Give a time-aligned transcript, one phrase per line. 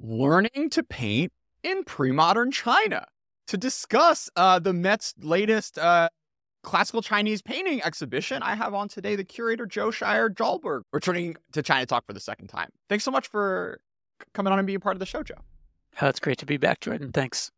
[0.00, 3.06] learning to paint in pre-modern China.
[3.48, 6.10] To discuss uh, the Met's latest uh,
[6.62, 11.86] classical Chinese painting exhibition, I have on today the curator Joe Scheier-Dolberg, returning to China
[11.86, 12.68] Talk for the second time.
[12.88, 13.80] Thanks so much for
[14.34, 15.38] coming on and being part of the show, Joe.
[16.02, 17.10] Oh, it's great to be back, Jordan.
[17.10, 17.50] Thanks.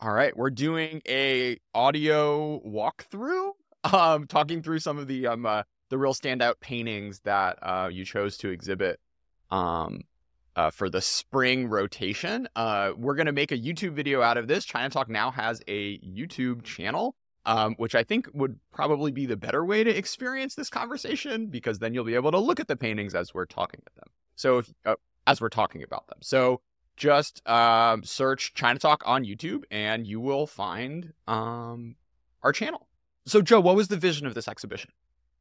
[0.00, 3.50] All right, we're doing a audio walkthrough,
[3.92, 8.04] um, talking through some of the um uh, the real standout paintings that uh, you
[8.04, 9.00] chose to exhibit
[9.50, 10.02] um
[10.58, 12.48] uh, for the spring rotation.
[12.56, 14.64] Uh, we're going to make a YouTube video out of this.
[14.64, 17.14] China Talk now has a YouTube channel,
[17.46, 21.78] um, which I think would probably be the better way to experience this conversation because
[21.78, 24.08] then you'll be able to look at the paintings as we're talking at them.
[24.34, 24.96] So, if, uh,
[25.28, 26.18] as we're talking about them.
[26.22, 26.60] So,
[26.96, 31.94] just um, search China Talk on YouTube and you will find um,
[32.42, 32.88] our channel.
[33.26, 34.90] So, Joe, what was the vision of this exhibition?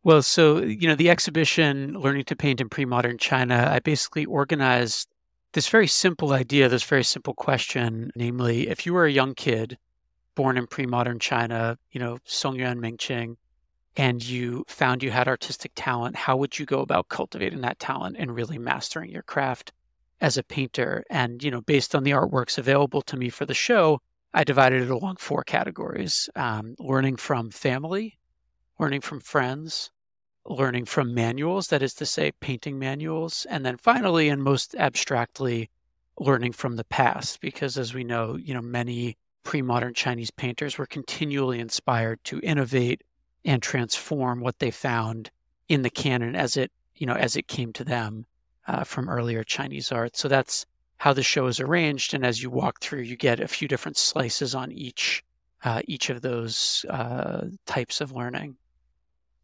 [0.03, 4.25] Well, so, you know, the exhibition, Learning to Paint in Pre Modern China, I basically
[4.25, 5.09] organized
[5.53, 9.77] this very simple idea, this very simple question namely, if you were a young kid
[10.35, 13.35] born in pre modern China, you know, Song Songyuan Mingqing,
[13.97, 18.15] and you found you had artistic talent, how would you go about cultivating that talent
[18.19, 19.73] and really mastering your craft
[20.21, 21.03] as a painter?
[21.09, 23.99] And, you know, based on the artworks available to me for the show,
[24.33, 28.19] I divided it along four categories um, learning from family,
[28.79, 29.89] learning from friends,
[30.47, 33.45] learning from manuals, that is to say, painting manuals.
[33.49, 35.69] And then finally, and most abstractly,
[36.19, 40.85] learning from the past, because as we know, you know, many pre-modern Chinese painters were
[40.85, 43.03] continually inspired to innovate
[43.45, 45.29] and transform what they found
[45.69, 48.25] in the canon as it, you know, as it came to them
[48.67, 50.17] uh, from earlier Chinese art.
[50.17, 50.65] So that's
[50.97, 52.13] how the show is arranged.
[52.13, 55.23] And as you walk through, you get a few different slices on each
[55.63, 58.55] uh, each of those uh, types of learning.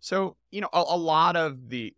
[0.03, 1.95] So, you know, a, a, lot of the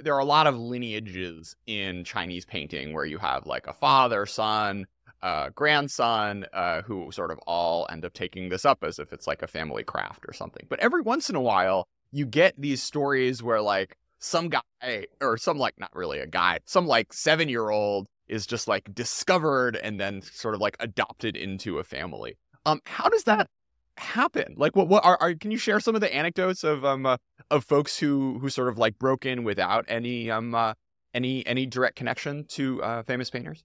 [0.00, 4.26] there are a lot of lineages in Chinese painting where you have like a father,
[4.26, 4.86] son,
[5.22, 9.28] uh, grandson, uh, who sort of all end up taking this up as if it's
[9.28, 10.66] like a family craft or something.
[10.68, 15.36] But every once in a while, you get these stories where like some guy or
[15.36, 19.76] some like not really a guy, some like seven year old is just like discovered
[19.76, 22.36] and then sort of like adopted into a family.
[22.66, 23.48] Um, how does that
[23.96, 24.54] happen?
[24.56, 27.16] Like, what what are, are can you share some of the anecdotes of um uh,
[27.50, 30.74] of folks who who sort of like broke in without any um uh,
[31.12, 33.64] any any direct connection to uh, famous painters?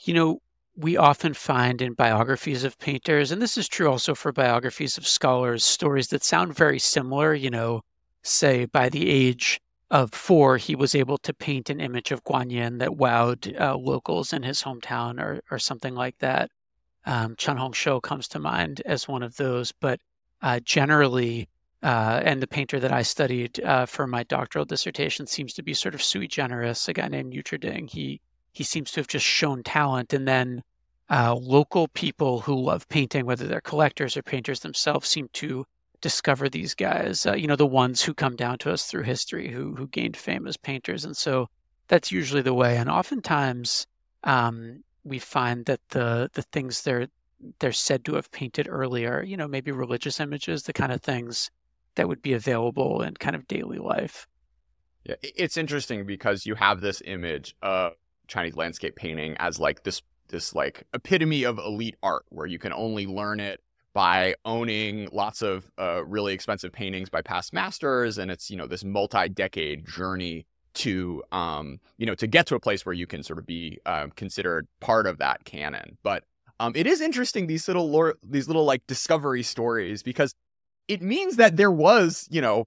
[0.00, 0.38] You know,
[0.76, 5.06] we often find in biographies of painters, and this is true also for biographies of
[5.06, 7.34] scholars, stories that sound very similar.
[7.34, 7.82] You know,
[8.22, 12.78] say by the age of four, he was able to paint an image of Guanyin
[12.78, 16.50] that wowed uh, locals in his hometown, or or something like that.
[17.04, 20.00] Um, Chen Hongshou comes to mind as one of those, but
[20.40, 21.48] uh, generally,
[21.82, 25.74] uh, and the painter that I studied uh, for my doctoral dissertation seems to be
[25.74, 26.88] sort of sui generis.
[26.88, 27.88] A guy named Yu Ding.
[27.88, 28.20] He
[28.52, 30.62] he seems to have just shown talent, and then
[31.10, 35.64] uh, local people who love painting, whether they're collectors or painters themselves, seem to
[36.00, 37.26] discover these guys.
[37.26, 40.16] Uh, you know, the ones who come down to us through history, who who gained
[40.16, 41.48] fame as painters, and so
[41.88, 42.76] that's usually the way.
[42.76, 43.86] And oftentimes,
[44.24, 47.08] um, we find that the the things they're
[47.58, 51.50] they're said to have painted earlier, you know, maybe religious images, the kind of things
[51.96, 54.26] that would be available in kind of daily life.
[55.04, 57.94] Yeah, it's interesting because you have this image of
[58.28, 62.72] Chinese landscape painting as like this this like epitome of elite art where you can
[62.72, 63.60] only learn it
[63.92, 68.66] by owning lots of uh, really expensive paintings by past masters and it's you know
[68.66, 73.22] this multi-decade journey to um, you know to get to a place where you can
[73.22, 75.98] sort of be uh, considered part of that canon.
[76.02, 76.24] But
[76.60, 80.34] um, it is interesting these little lore, these little like discovery stories because
[80.88, 82.66] it means that there was you know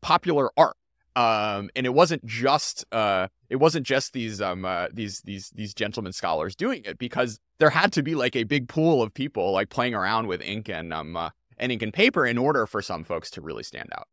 [0.00, 0.76] popular art
[1.16, 5.72] um, and it wasn't just uh, it wasn't just these um uh, these these these
[5.74, 9.52] gentlemen scholars doing it because there had to be like a big pool of people
[9.52, 12.82] like playing around with ink and um uh, and ink and paper in order for
[12.82, 14.08] some folks to really stand out.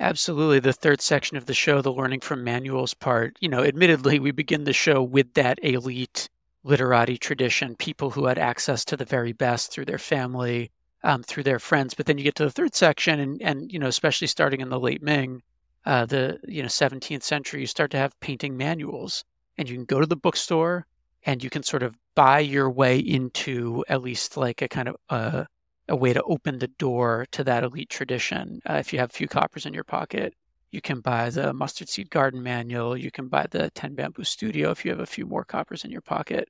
[0.00, 0.58] Absolutely.
[0.60, 4.30] The third section of the show, the learning from manuals part, you know, admittedly, we
[4.32, 6.28] begin the show with that elite
[6.64, 10.70] literati tradition, people who had access to the very best through their family,
[11.04, 11.94] um, through their friends.
[11.94, 14.68] But then you get to the third section, and, and you know, especially starting in
[14.68, 15.42] the late Ming,
[15.86, 19.24] uh, the you know 17th century, you start to have painting manuals,
[19.58, 20.86] and you can go to the bookstore
[21.26, 24.96] and you can sort of buy your way into at least like a kind of
[25.08, 25.44] uh,
[25.88, 28.60] a way to open the door to that elite tradition.
[28.68, 30.34] Uh, if you have a few coppers in your pocket,
[30.70, 32.96] you can buy the Mustard Seed Garden Manual.
[32.96, 35.90] You can buy the Ten Bamboo Studio if you have a few more coppers in
[35.90, 36.48] your pocket,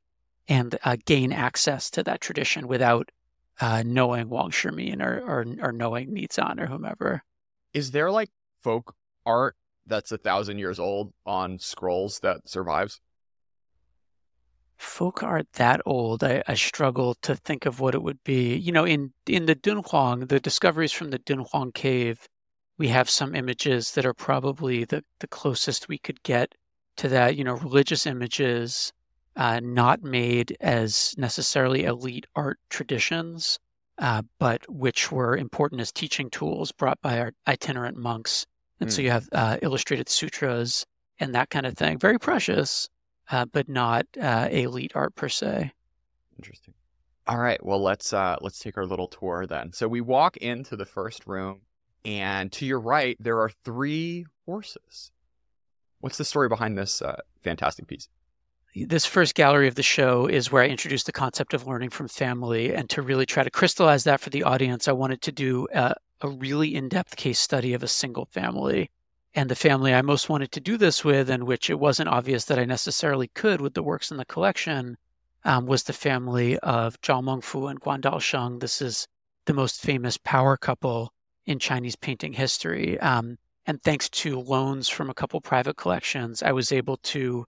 [0.49, 3.11] and uh, gain access to that tradition without
[3.61, 7.23] uh, knowing Wang Shimin or, or, or knowing Ni Zan or whomever.
[7.73, 8.31] Is there like
[8.63, 8.95] folk
[9.27, 9.57] art
[9.87, 13.01] that's a thousand years old on scrolls that survives?
[14.85, 18.55] Folk art that old, I, I struggle to think of what it would be.
[18.57, 22.29] You know, in in the Dunhuang, the discoveries from the Dunhuang cave,
[22.79, 26.55] we have some images that are probably the, the closest we could get
[26.97, 27.37] to that.
[27.37, 28.93] You know, religious images,
[29.37, 33.59] uh, not made as necessarily elite art traditions,
[33.99, 38.47] uh, but which were important as teaching tools brought by our itinerant monks.
[38.81, 38.93] And mm.
[38.93, 39.05] so hmm.
[39.05, 40.85] you have uh, illustrated sutras
[41.21, 41.99] and that kind of thing.
[41.99, 42.89] Very precious,
[43.31, 45.73] uh, but not uh, elite art per se.
[46.39, 46.75] Interesting.
[47.27, 49.73] All right, well let's uh, let's take our little tour then.
[49.73, 51.63] So we walk into the first room,
[52.05, 55.11] and to your right there are three horses.
[56.01, 58.09] What's the story behind this uh, fantastic piece?
[58.77, 62.09] This first gallery of the show is where I introduced the concept of learning from
[62.09, 65.69] family, and to really try to crystallize that for the audience, I wanted to do
[65.73, 68.91] a, a really in-depth case study of a single family
[69.35, 72.45] and the family I most wanted to do this with, and which it wasn't obvious
[72.47, 74.97] that I necessarily could with the works in the collection,
[75.45, 78.61] um, was the family of Zhao Mengfu and Guan Daosheng.
[78.61, 79.09] This is
[79.47, 81.13] the most famous power couple
[81.47, 82.99] in Chinese painting history.
[83.01, 83.37] Um,
[83.67, 87.47] and thanks to loans from a couple private collections, I was able to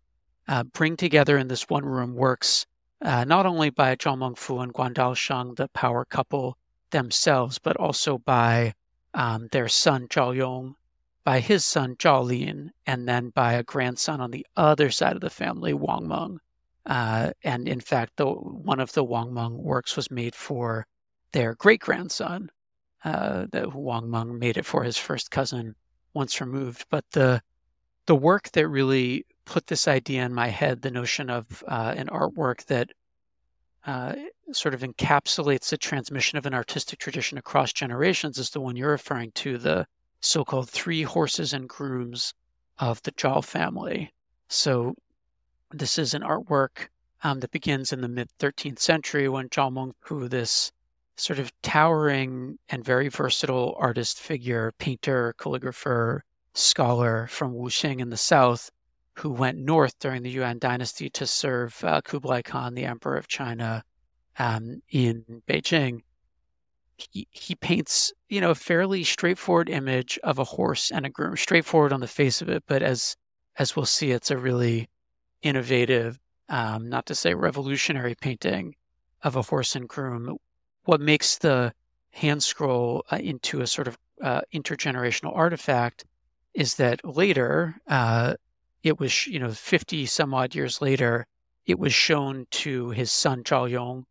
[0.49, 2.67] uh, bring together in this one room works
[3.03, 6.57] uh, not only by Zhao Mengfu and Guan Daosheng, the power couple
[6.91, 8.75] themselves, but also by
[9.15, 10.77] um, their son Zhao Yong
[11.27, 15.29] by his son Zhao and then by a grandson on the other side of the
[15.29, 16.39] family, Wang Meng.
[16.87, 20.87] Uh, and in fact, the, one of the Wang Meng works was made for
[21.33, 22.49] their great grandson.
[23.05, 25.75] Uh, the Wang Meng made it for his first cousin
[26.15, 26.87] once removed.
[26.91, 27.43] But the
[28.07, 32.07] the work that really put this idea in my head, the notion of uh, an
[32.07, 32.93] artwork that
[33.85, 34.15] uh,
[34.53, 38.91] sort of encapsulates the transmission of an artistic tradition across generations, is the one you're
[38.93, 39.89] referring to, the
[40.27, 42.35] so called three horses and grooms
[42.79, 44.13] of the Zhao family.
[44.49, 44.95] So,
[45.73, 46.89] this is an artwork
[47.23, 50.73] um, that begins in the mid 13th century when Zhao Mengfu, this
[51.17, 56.21] sort of towering and very versatile artist figure, painter, calligrapher,
[56.55, 58.71] scholar from Wuxing in the south,
[59.15, 63.29] who went north during the Yuan dynasty to serve uh, Kublai Khan, the emperor of
[63.29, 63.83] China,
[64.39, 66.03] um, in Beijing
[66.97, 71.93] he, paints you know a fairly straightforward image of a horse and a groom straightforward
[71.93, 73.17] on the face of it but as
[73.59, 74.89] as we'll see it's a really
[75.43, 78.75] innovative um, not to say revolutionary painting
[79.23, 80.37] of a horse and groom.
[80.85, 81.73] What makes the
[82.11, 86.05] hand scroll uh, into a sort of uh, intergenerational artifact
[86.55, 88.35] is that later uh,
[88.83, 91.27] it was you know 50 some odd years later
[91.67, 94.07] it was shown to his son Zhao Yong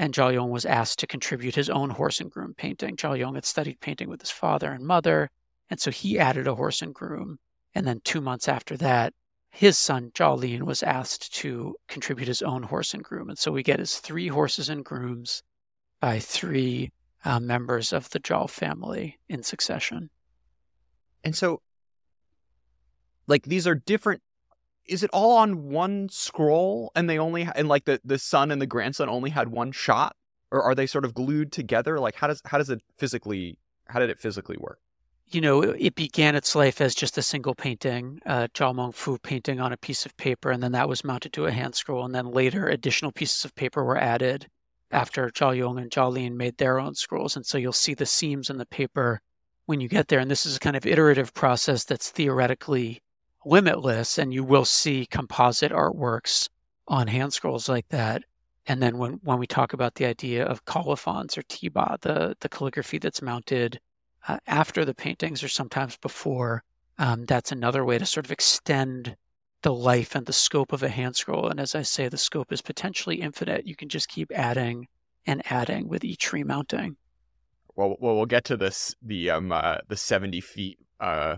[0.00, 2.96] and Zhao Yong was asked to contribute his own horse and groom painting.
[2.96, 5.28] Zhao Yong had studied painting with his father and mother,
[5.68, 7.38] and so he added a horse and groom.
[7.74, 9.12] And then two months after that,
[9.50, 13.28] his son Zhao Lin was asked to contribute his own horse and groom.
[13.28, 15.42] And so we get his three horses and grooms
[16.00, 16.92] by three
[17.26, 20.08] uh, members of the Zhao family in succession.
[21.22, 21.60] And so,
[23.26, 24.22] like, these are different
[24.90, 28.60] is it all on one scroll and they only and like the the son and
[28.60, 30.16] the grandson only had one shot?
[30.52, 32.00] Or are they sort of glued together?
[32.00, 34.80] Like how does how does it physically how did it physically work?
[35.28, 39.60] You know it began its life as just a single painting uh Zhao Mengfu painting
[39.60, 42.14] on a piece of paper and then that was mounted to a hand scroll and
[42.14, 44.48] then later additional pieces of paper were added
[44.90, 47.36] after Zhao Yong and Zhao Lin made their own scrolls.
[47.36, 49.20] And so you'll see the seams in the paper
[49.66, 50.18] when you get there.
[50.18, 53.00] And this is a kind of iterative process that's theoretically
[53.44, 56.48] limitless and you will see composite artworks
[56.86, 58.22] on hand scrolls like that.
[58.66, 62.48] And then when, when we talk about the idea of colophons or tiba, the, the
[62.48, 63.80] calligraphy that's mounted
[64.28, 66.62] uh, after the paintings or sometimes before,
[66.98, 69.16] um, that's another way to sort of extend
[69.62, 71.48] the life and the scope of a hand scroll.
[71.48, 73.66] And as I say, the scope is potentially infinite.
[73.66, 74.86] You can just keep adding
[75.26, 76.96] and adding with each remounting.
[77.76, 80.78] Well, well, we'll get to this the um uh, the seventy feet.
[80.98, 81.36] Uh,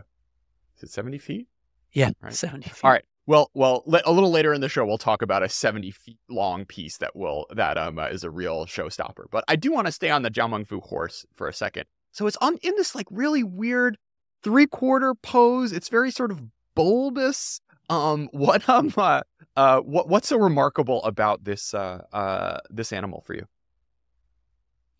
[0.76, 1.46] is it seventy feet?
[1.92, 2.32] Yeah, right?
[2.32, 2.84] 70 feet.
[2.84, 3.04] All right.
[3.26, 6.64] Well, well, a little later in the show, we'll talk about a 70 feet long
[6.64, 9.26] piece that will that um uh, is a real showstopper.
[9.30, 11.84] But I do want to stay on the Zhao Mengfu horse for a second.
[12.10, 13.96] So it's on in this like really weird
[14.42, 15.72] three quarter pose.
[15.72, 16.42] It's very sort of
[16.74, 17.60] bulbous.
[17.88, 19.22] Um, what um uh,
[19.56, 23.46] uh what what's so remarkable about this uh uh this animal for you?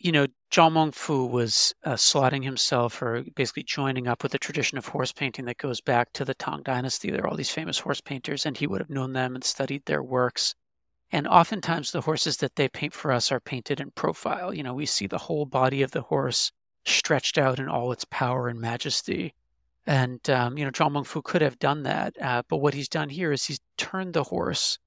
[0.03, 4.77] You know, Zhao Mengfu was uh, slotting himself or basically joining up with the tradition
[4.77, 7.11] of horse painting that goes back to the Tang Dynasty.
[7.11, 9.85] There are all these famous horse painters, and he would have known them and studied
[9.87, 10.57] their works.
[11.13, 14.53] And oftentimes, the horses that they paint for us are painted in profile.
[14.53, 16.51] You know, we see the whole body of the horse
[16.85, 19.35] stretched out in all its power and majesty.
[19.87, 22.15] And, um, you know, Zhao Mengfu could have done that.
[22.21, 24.79] Uh, but what he's done here is he's turned the horse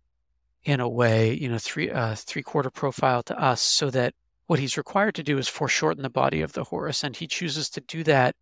[0.66, 4.14] in a way, you know, three uh, three quarter profile to us, so that
[4.48, 7.70] what he's required to do is foreshorten the body of the horse, and he chooses
[7.70, 8.36] to do that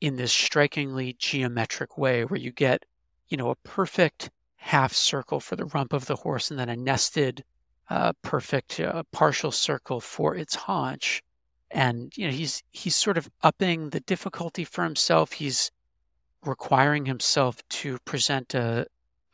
[0.00, 2.84] in this strikingly geometric way, where you get,
[3.28, 6.76] you know, a perfect half circle for the rump of the horse, and then a
[6.76, 7.44] nested,
[7.90, 11.22] uh, perfect uh, partial circle for its haunch.
[11.70, 15.32] And you know, he's he's sort of upping the difficulty for himself.
[15.32, 15.70] He's
[16.44, 18.86] requiring himself to present a,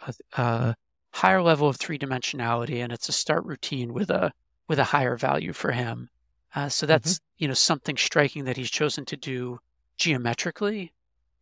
[0.07, 0.75] a, a
[1.13, 4.33] higher level of three dimensionality, and it's a start routine with a
[4.71, 6.09] with a higher value for him.
[6.55, 7.25] Uh, so that's mm-hmm.
[7.39, 9.59] you know something striking that he's chosen to do
[9.97, 10.93] geometrically,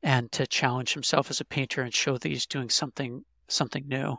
[0.02, 4.16] and to challenge himself as a painter and show that he's doing something something new.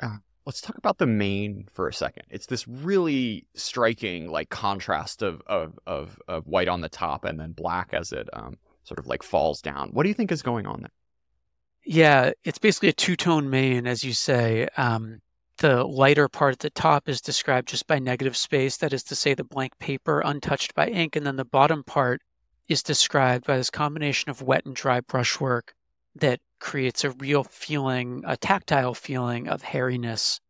[0.00, 2.24] Uh, let's talk about the mane for a second.
[2.30, 7.38] It's this really striking like contrast of of of, of white on the top and
[7.38, 9.90] then black as it um, sort of like falls down.
[9.92, 10.92] What do you think is going on there?
[11.86, 14.68] Yeah, it's basically a two tone mane, as you say.
[14.76, 15.20] Um,
[15.58, 19.14] the lighter part at the top is described just by negative space, that is to
[19.14, 21.16] say, the blank paper untouched by ink.
[21.16, 22.22] And then the bottom part
[22.68, 25.74] is described by this combination of wet and dry brushwork
[26.16, 30.40] that creates a real feeling, a tactile feeling of hairiness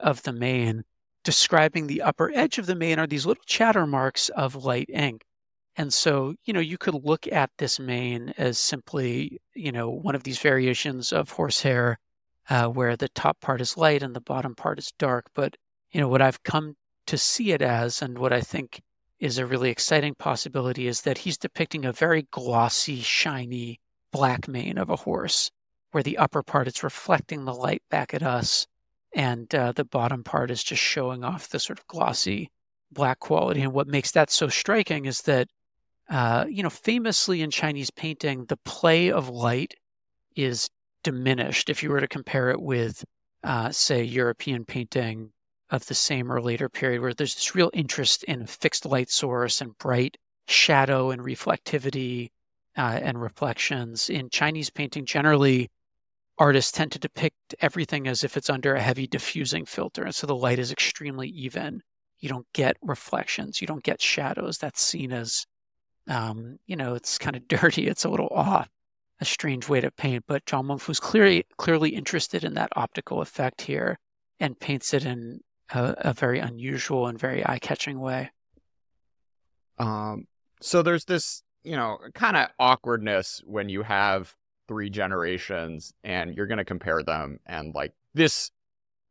[0.00, 0.84] of the mane.
[1.24, 5.24] Describing the upper edge of the mane are these little chatter marks of light ink.
[5.76, 10.14] And so, you know, you could look at this mane as simply, you know, one
[10.14, 11.98] of these variations of horsehair
[12.50, 15.26] uh, where the top part is light and the bottom part is dark.
[15.34, 15.56] But,
[15.90, 18.80] you know, what I've come to see it as and what I think
[19.18, 23.80] is a really exciting possibility is that he's depicting a very glossy, shiny
[24.12, 25.50] black mane of a horse,
[25.92, 28.66] where the upper part is reflecting the light back at us,
[29.14, 32.50] and uh, the bottom part is just showing off the sort of glossy
[32.90, 33.62] black quality.
[33.62, 35.48] And what makes that so striking is that
[36.08, 39.74] uh, you know, famously in Chinese painting, the play of light
[40.36, 40.68] is
[41.04, 43.04] diminished if you were to compare it with,
[43.44, 45.30] uh, say, European painting
[45.70, 49.60] of the same or later period, where there's this real interest in fixed light source
[49.60, 50.16] and bright
[50.48, 52.30] shadow and reflectivity
[52.76, 54.10] uh, and reflections.
[54.10, 55.70] In Chinese painting, generally,
[56.38, 60.02] artists tend to depict everything as if it's under a heavy diffusing filter.
[60.02, 61.80] And so the light is extremely even.
[62.18, 64.58] You don't get reflections, you don't get shadows.
[64.58, 65.46] That's seen as
[66.08, 67.86] um, you know, it's kind of dirty.
[67.86, 68.68] It's a little off,
[69.20, 70.24] a strange way to paint.
[70.26, 73.98] But John Zhao Mengfu's clearly clearly interested in that optical effect here,
[74.40, 75.40] and paints it in
[75.72, 78.30] a, a very unusual and very eye catching way.
[79.78, 80.26] Um,
[80.60, 84.34] so there's this, you know, kind of awkwardness when you have
[84.68, 88.50] three generations and you're going to compare them, and like this,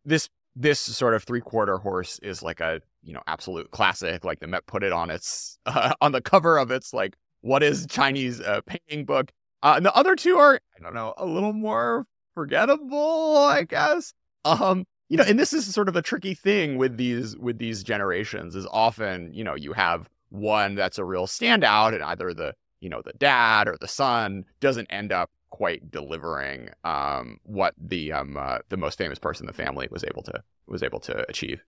[0.06, 4.24] this this sort of three quarter horse is like a you know absolute classic.
[4.24, 7.64] Like the Met put it on its uh, on the cover of its like what
[7.64, 9.32] is Chinese uh, painting book.
[9.64, 12.06] Uh, and the other two are I don't know a little more
[12.36, 14.14] forgettable, I guess.
[14.46, 17.82] Um, you know, and this is sort of a tricky thing with these with these
[17.82, 18.56] generations.
[18.56, 22.90] Is often you know you have one that's a real standout, and either the you
[22.90, 28.36] know the dad or the son doesn't end up quite delivering um, what the um,
[28.38, 31.64] uh, the most famous person in the family was able to was able to achieve.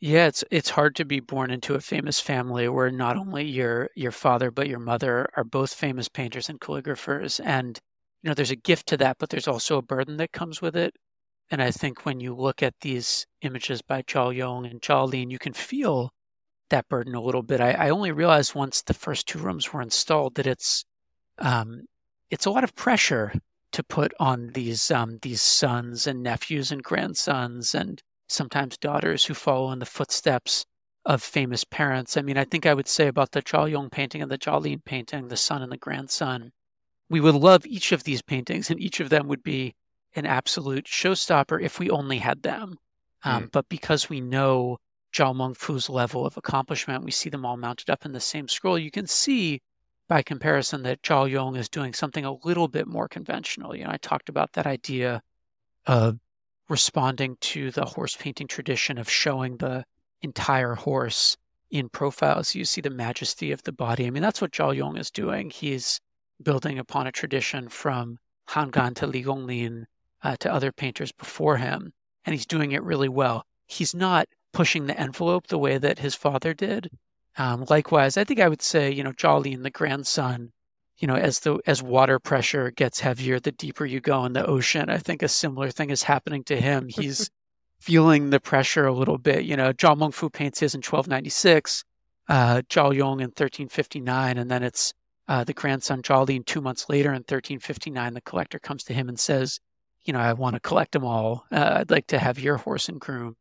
[0.00, 3.90] Yeah, it's it's hard to be born into a famous family where not only your
[3.94, 7.78] your father but your mother are both famous painters and calligraphers, and
[8.22, 10.76] you know there's a gift to that, but there's also a burden that comes with
[10.76, 10.94] it.
[11.50, 15.30] And I think when you look at these images by Zhao Yong and Zhao Lin,
[15.30, 16.12] you can feel
[16.70, 17.60] that burden a little bit.
[17.60, 20.84] I, I only realized once the first two rooms were installed that it's
[21.38, 21.82] um,
[22.30, 23.32] it's a lot of pressure
[23.72, 29.34] to put on these um, these sons and nephews and grandsons and sometimes daughters who
[29.34, 30.66] follow in the footsteps
[31.04, 32.16] of famous parents.
[32.16, 34.80] I mean, I think I would say about the Zhao Yong painting and the Lin
[34.84, 36.52] painting, the son and the grandson,
[37.08, 39.74] we would love each of these paintings, and each of them would be
[40.16, 42.78] an absolute showstopper if we only had them.
[43.22, 43.52] Um, mm.
[43.52, 44.78] But because we know
[45.14, 48.78] Zhao Mengfu's level of accomplishment, we see them all mounted up in the same scroll.
[48.78, 49.62] You can see
[50.08, 53.76] by comparison that Zhao Yong is doing something a little bit more conventional.
[53.76, 55.22] You know, I talked about that idea
[55.86, 56.18] of
[56.68, 59.84] responding to the horse painting tradition of showing the
[60.22, 61.36] entire horse
[61.70, 62.54] in profiles.
[62.54, 64.06] You see the majesty of the body.
[64.06, 65.50] I mean, that's what Zhao Yong is doing.
[65.50, 66.00] He's
[66.42, 68.18] building upon a tradition from
[68.48, 69.86] Han Gan to Li Gonglin
[70.22, 71.92] uh, to other painters before him,
[72.24, 73.44] and he's doing it really well.
[73.66, 76.90] He's not pushing the envelope the way that his father did,
[77.38, 80.52] um, likewise, I think I would say, you know, Zhao Lin, the grandson,
[80.98, 84.46] you know, as the as water pressure gets heavier, the deeper you go in the
[84.46, 84.88] ocean.
[84.88, 86.88] I think a similar thing is happening to him.
[86.88, 87.30] He's
[87.80, 89.44] feeling the pressure a little bit.
[89.44, 91.84] You know, Zhao Mengfu paints his in 1296,
[92.28, 94.94] uh, Zhao Yong in 1359, and then it's
[95.28, 98.14] uh, the grandson Zhao Lin two months later in 1359.
[98.14, 99.60] The collector comes to him and says,
[100.04, 101.44] you know, I want to collect them all.
[101.50, 103.36] Uh, I'd like to have your horse and groom.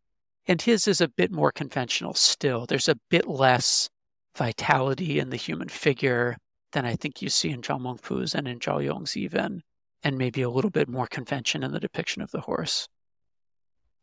[0.47, 2.65] And his is a bit more conventional still.
[2.65, 3.89] There's a bit less
[4.35, 6.37] vitality in the human figure
[6.75, 9.63] than I think you see in Zhao Mengfu's and in Zhao Yong's even,
[10.03, 12.89] and maybe a little bit more convention in the depiction of the horse.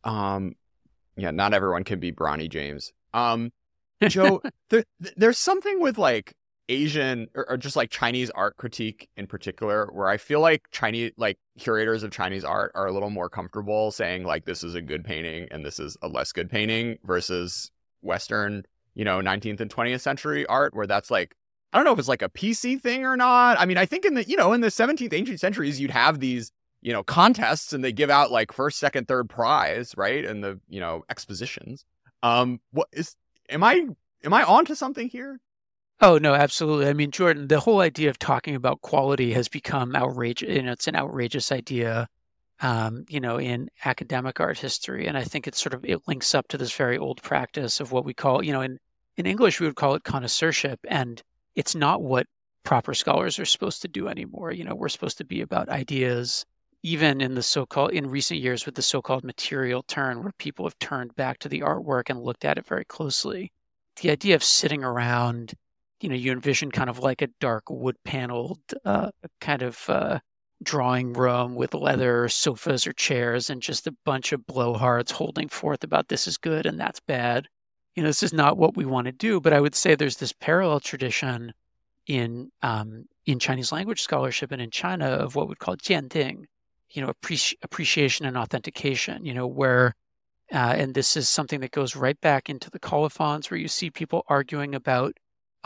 [0.05, 0.57] Um,
[1.15, 2.93] yeah, not everyone can be Bronny James.
[3.13, 3.53] Um,
[4.09, 4.85] Joe, there,
[5.17, 6.33] there's something with like
[6.71, 11.13] Asian or, or, just like Chinese art critique in particular, where I feel like Chinese
[11.19, 14.81] like curators of Chinese art are a little more comfortable saying like this is a
[14.81, 18.65] good painting and this is a less good painting versus Western,
[18.95, 21.37] you know, 19th and 20th century art, where that's like
[21.73, 23.59] I don't know if it's like a PC thing or not.
[23.59, 26.21] I mean, I think in the you know in the 17th ancient centuries you'd have
[26.21, 26.53] these
[26.83, 30.25] you know contests and they give out like first, second, third prize, right?
[30.25, 31.85] And the you know expositions.
[32.23, 33.17] Um, what is
[33.49, 33.87] am I
[34.25, 35.41] am I onto something here?
[36.01, 36.89] Oh no, absolutely.
[36.89, 40.49] I mean, Jordan, the whole idea of talking about quality has become outrageous.
[40.49, 42.09] You know, it's an outrageous idea,
[42.61, 46.35] um, you know, in academic art history, and I think it sort of it links
[46.35, 48.79] up to this very old practice of what we call, you know, in
[49.17, 51.23] in English we would call it connoisseurship, and
[51.57, 52.27] it's not what
[52.65, 54.53] proper scholars are supposed to do anymore.
[54.53, 56.45] You know, we're supposed to be about ideas.
[56.85, 60.79] Even in the so-called in recent years with the so-called material turn, where people have
[60.81, 63.53] turned back to the artwork and looked at it very closely,
[64.01, 65.55] the idea of sitting around
[66.03, 70.19] you know, you envision kind of like a dark wood paneled uh, kind of uh,
[70.63, 75.85] drawing room with leather sofas or chairs and just a bunch of blowhards holding forth
[75.85, 77.47] about this is good and that's bad.
[77.95, 79.41] You know, this is not what we want to do.
[79.41, 81.53] But I would say there's this parallel tradition
[82.07, 86.45] in um, in Chinese language scholarship and in China of what we would call jianding,
[86.91, 89.25] you know, appreci- appreciation and authentication.
[89.25, 89.95] You know, where
[90.53, 93.91] uh, and this is something that goes right back into the colophons, where you see
[93.91, 95.15] people arguing about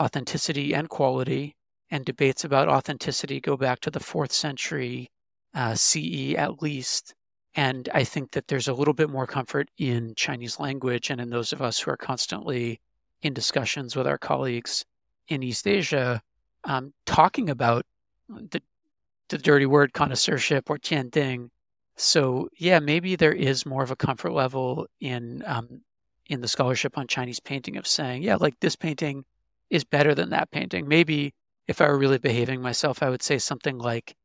[0.01, 1.55] authenticity and quality,
[1.89, 5.09] and debates about authenticity go back to the fourth century
[5.53, 7.15] uh, CE at least.
[7.57, 11.31] And I think that there's a little bit more comfort in Chinese language and in
[11.31, 12.79] those of us who are constantly
[13.23, 14.85] in discussions with our colleagues
[15.27, 16.21] in East Asia,
[16.65, 17.83] um, talking about
[18.29, 18.61] the,
[19.29, 21.49] the dirty word connoisseurship or jianding.
[21.95, 25.81] So yeah, maybe there is more of a comfort level in um,
[26.27, 29.25] in the scholarship on Chinese painting of saying, yeah, like this painting
[29.69, 30.87] is better than that painting.
[30.87, 31.33] Maybe
[31.67, 34.15] if I were really behaving myself, I would say something like,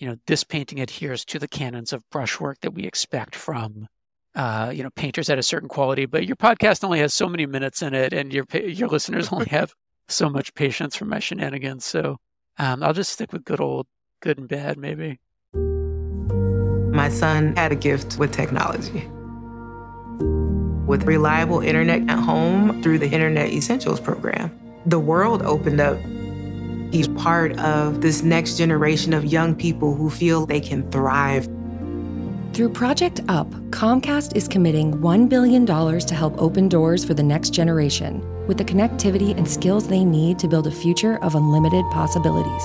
[0.00, 3.86] you know, this painting adheres to the canons of brushwork that we expect from,
[4.34, 6.06] uh, you know, painters at a certain quality.
[6.06, 9.46] But your podcast only has so many minutes in it, and your your listeners only
[9.50, 9.72] have
[10.08, 11.84] so much patience for my shenanigans.
[11.84, 12.16] So
[12.58, 13.86] um, I'll just stick with good old
[14.20, 15.20] good and bad, maybe.
[16.92, 19.08] My son had a gift with technology.
[20.86, 25.98] With reliable internet at home through the Internet Essentials program the world opened up.
[26.90, 31.48] He's part of this next generation of young people who feel they can thrive.
[32.52, 37.50] Through Project UP, Comcast is committing $1 billion to help open doors for the next
[37.50, 42.64] generation with the connectivity and skills they need to build a future of unlimited possibilities.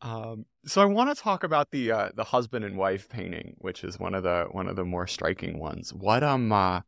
[0.00, 3.84] Um, so I want to talk about the uh, the husband and wife painting, which
[3.84, 5.92] is one of the one of the more striking ones.
[5.92, 6.80] What um uh,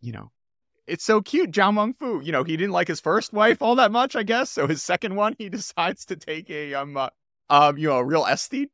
[0.00, 0.30] you know,
[0.86, 1.50] it's so cute.
[1.50, 4.50] Zhao Mengfu, you know, he didn't like his first wife all that much, I guess.
[4.50, 7.08] So his second one, he decides to take a um, uh,
[7.50, 8.70] um, you know, a real aesthete.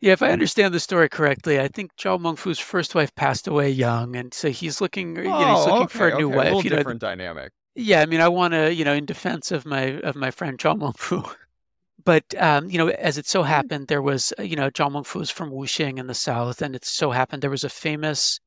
[0.00, 3.70] Yeah, if I understand the story correctly, I think Zhao Mengfu's first wife passed away
[3.70, 6.36] young, and so he's looking, oh, you know, he's looking okay, for a new okay.
[6.36, 6.46] wife.
[6.46, 7.52] A little you different know, dynamic.
[7.74, 10.58] Yeah, I mean, I want to, you know, in defense of my of my friend
[10.58, 11.34] Zhao Mengfu,
[12.04, 13.48] but um, you know, as it so hmm.
[13.48, 16.84] happened, there was, you know, Zhao Mengfu was from Wuxing in the south, and it
[16.84, 18.40] so happened there was a famous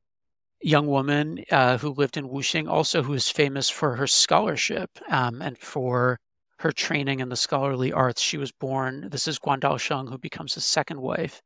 [0.60, 5.40] young woman uh, who lived in Wuxing, also who is famous for her scholarship um,
[5.40, 6.18] and for
[6.58, 8.20] her training in the scholarly arts.
[8.20, 9.08] She was born.
[9.10, 11.40] This is Guan Daosheng, who becomes his second wife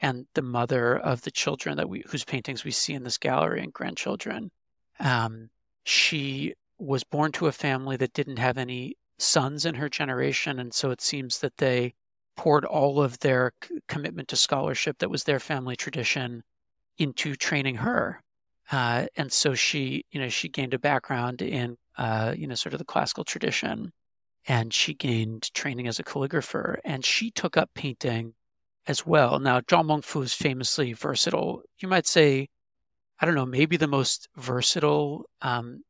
[0.00, 3.62] and the mother of the children that we whose paintings we see in this gallery
[3.62, 4.50] and grandchildren.
[5.00, 5.48] Um,
[5.84, 10.72] she was born to a family that didn't have any sons in her generation, and
[10.72, 11.94] so it seems that they
[12.36, 13.52] poured all of their
[13.88, 16.44] commitment to scholarship that was their family tradition
[16.98, 18.22] into training her
[18.70, 22.74] uh, and so she, you know, she gained a background in, uh, you know, sort
[22.74, 23.92] of the classical tradition,
[24.46, 28.34] and she gained training as a calligrapher, and she took up painting
[28.86, 29.38] as well.
[29.38, 31.62] Now, Zhao Mengfu is famously versatile.
[31.78, 32.48] You might say,
[33.20, 35.82] I don't know, maybe the most versatile um,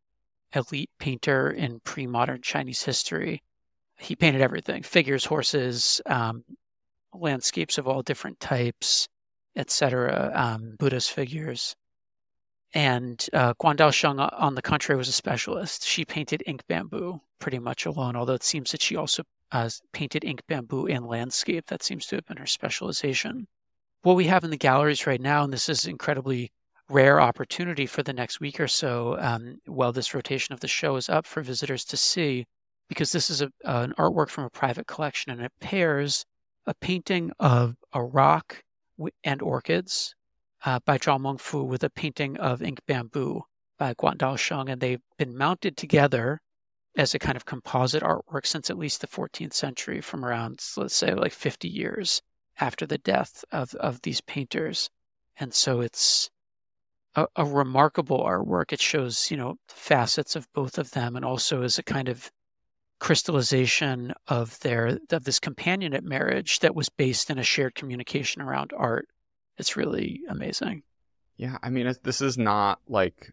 [0.54, 3.42] elite painter in pre-modern Chinese history.
[3.98, 6.44] He painted everything: figures, horses, um,
[7.12, 9.08] landscapes of all different types,
[9.56, 11.74] etc., um, Buddhist figures.
[12.74, 15.86] And uh, Guan Daosheng, uh, on the contrary, was a specialist.
[15.86, 20.24] She painted ink bamboo pretty much alone, although it seems that she also uh, painted
[20.24, 21.66] ink bamboo and landscape.
[21.66, 23.46] That seems to have been her specialization.
[24.02, 26.52] What we have in the galleries right now, and this is an incredibly
[26.90, 30.96] rare opportunity for the next week or so, um, while this rotation of the show
[30.96, 32.46] is up for visitors to see,
[32.88, 36.24] because this is a, uh, an artwork from a private collection, and it pairs
[36.66, 38.62] a painting of a rock
[39.24, 40.14] and orchids
[40.64, 43.42] uh, by Zhao Mengfu with a painting of ink bamboo
[43.78, 46.40] by Guan Daosheng, and they've been mounted together
[46.96, 50.96] as a kind of composite artwork since at least the 14th century, from around, let's
[50.96, 52.22] say, like 50 years
[52.60, 54.90] after the death of, of these painters.
[55.38, 56.28] And so it's
[57.14, 58.72] a, a remarkable artwork.
[58.72, 62.30] It shows, you know, facets of both of them and also is a kind of
[63.00, 68.72] crystallization of their of this companionate marriage that was based in a shared communication around
[68.76, 69.08] art.
[69.58, 70.82] It's really amazing.
[71.36, 73.32] Yeah, I mean, this is not like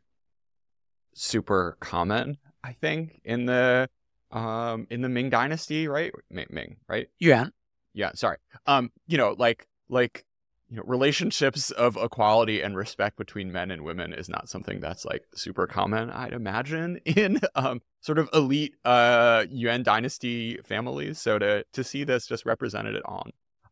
[1.13, 3.89] super common I think, in the
[4.31, 6.11] um in the Ming Dynasty, right?
[6.31, 7.07] Ming, Ming right?
[7.19, 7.47] Yeah.
[7.93, 8.11] Yeah.
[8.15, 8.37] Sorry.
[8.65, 10.25] Um, you know, like like
[10.67, 15.05] you know, relationships of equality and respect between men and women is not something that's
[15.05, 21.19] like super common, I'd imagine, in um sort of elite uh Yuan dynasty families.
[21.21, 23.29] So to to see this just represented it on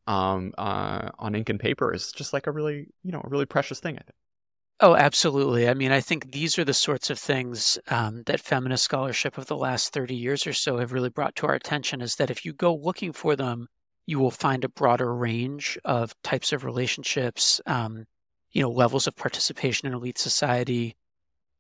[0.08, 3.46] um uh on ink and paper is just like a really you know a really
[3.46, 4.16] precious thing, I think.
[4.80, 5.70] Oh, absolutely.
[5.70, 9.46] I mean, I think these are the sorts of things um, that feminist scholarship of
[9.46, 12.44] the last 30 years or so have really brought to our attention is that if
[12.44, 13.68] you go looking for them,
[14.08, 18.06] you will find a broader range of types of relationships, um,
[18.52, 20.98] you know, levels of participation in elite society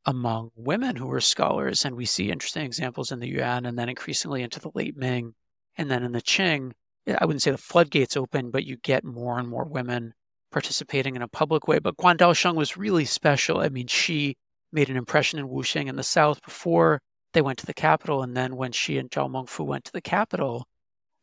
[0.05, 1.85] among women who are scholars.
[1.85, 5.33] And we see interesting examples in the Yuan and then increasingly into the late Ming.
[5.77, 6.73] And then in the Qing,
[7.07, 10.13] I wouldn't say the floodgates open, but you get more and more women
[10.51, 11.79] participating in a public way.
[11.79, 13.59] But Guan Daosheng was really special.
[13.59, 14.35] I mean, she
[14.71, 16.99] made an impression in Wuxing in the south before
[17.33, 18.23] they went to the capital.
[18.23, 20.65] And then when she and Zhao Mengfu went to the capital,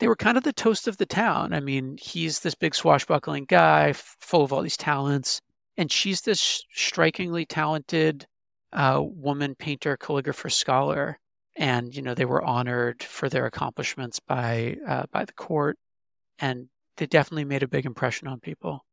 [0.00, 1.52] they were kind of the toast of the town.
[1.52, 5.40] I mean, he's this big swashbuckling guy full of all these talents.
[5.76, 8.26] And she's this strikingly talented
[8.72, 11.18] uh, woman painter, calligrapher, scholar.
[11.56, 15.78] And, you know, they were honored for their accomplishments by, uh, by the court.
[16.38, 18.84] And they definitely made a big impression on people.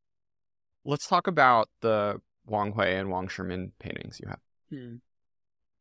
[0.83, 4.39] Let's talk about the Wang Hui and Wang Shimin paintings you have.
[4.69, 4.95] Hmm.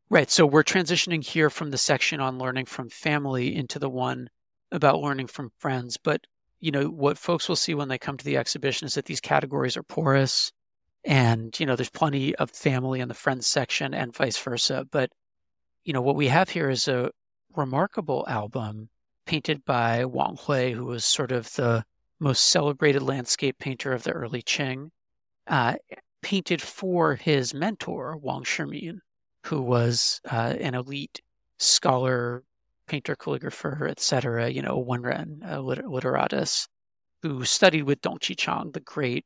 [0.09, 0.29] Right.
[0.29, 4.29] So we're transitioning here from the section on learning from family into the one
[4.71, 5.97] about learning from friends.
[5.97, 6.21] But,
[6.59, 9.19] you know, what folks will see when they come to the exhibition is that these
[9.19, 10.51] categories are porous
[11.03, 14.85] and, you know, there's plenty of family in the friends section and vice versa.
[14.91, 15.11] But,
[15.87, 17.09] you know, what we have here is a
[17.55, 18.89] remarkable album
[19.25, 21.85] painted by Wang Hui, who was sort of the
[22.19, 24.89] most celebrated landscape painter of the early Qing
[25.47, 25.75] uh,
[26.21, 28.97] painted for his mentor, Wang Shimin,
[29.45, 31.21] who was uh, an elite
[31.57, 32.43] scholar,
[32.87, 36.67] painter, calligrapher, etc., you know, Wenren, a liter- literatus,
[37.21, 39.25] who studied with Dong Qichang, the great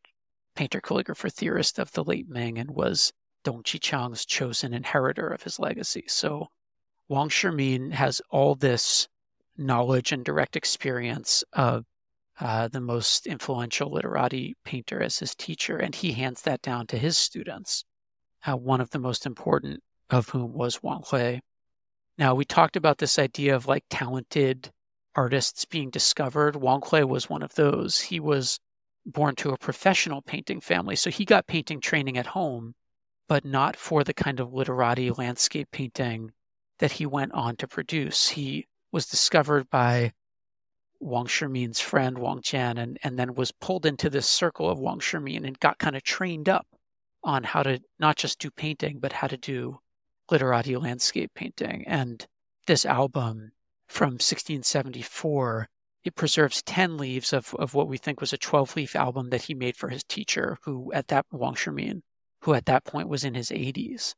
[0.55, 3.11] painter, calligrapher, theorist of the late Ming, and was
[3.43, 6.05] Dong Qichang's chosen inheritor of his legacy.
[6.07, 6.47] So
[7.07, 9.07] Wang Shimin has all this
[9.57, 11.85] knowledge and direct experience of
[12.39, 16.97] uh, the most influential literati painter as his teacher, and he hands that down to
[16.97, 17.83] his students,
[18.47, 21.39] uh, one of the most important of whom was Wang Hui.
[22.17, 24.71] Now, we talked about this idea of like talented
[25.15, 26.55] artists being discovered.
[26.55, 27.99] Wang Hui was one of those.
[27.99, 28.59] He was
[29.05, 32.73] born to a professional painting family, so he got painting training at home,
[33.31, 36.33] but not for the kind of literati landscape painting
[36.79, 38.27] that he went on to produce.
[38.27, 40.11] He was discovered by
[40.99, 44.99] Wang Shimin's friend Wang Jian and, and then was pulled into this circle of Wang
[44.99, 46.67] Shimin and got kind of trained up
[47.23, 49.79] on how to not just do painting, but how to do
[50.29, 51.85] literati landscape painting.
[51.87, 52.27] And
[52.67, 53.53] this album
[53.87, 55.69] from 1674,
[56.03, 59.43] it preserves 10 leaves of, of what we think was a 12 leaf album that
[59.43, 62.01] he made for his teacher, who at that Wang Shimin,
[62.41, 64.15] who at that point was in his 80s.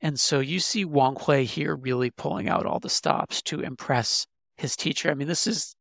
[0.00, 4.26] And so you see Wang Hui here really pulling out all the stops to impress
[4.56, 5.10] his teacher.
[5.10, 5.76] I mean, this is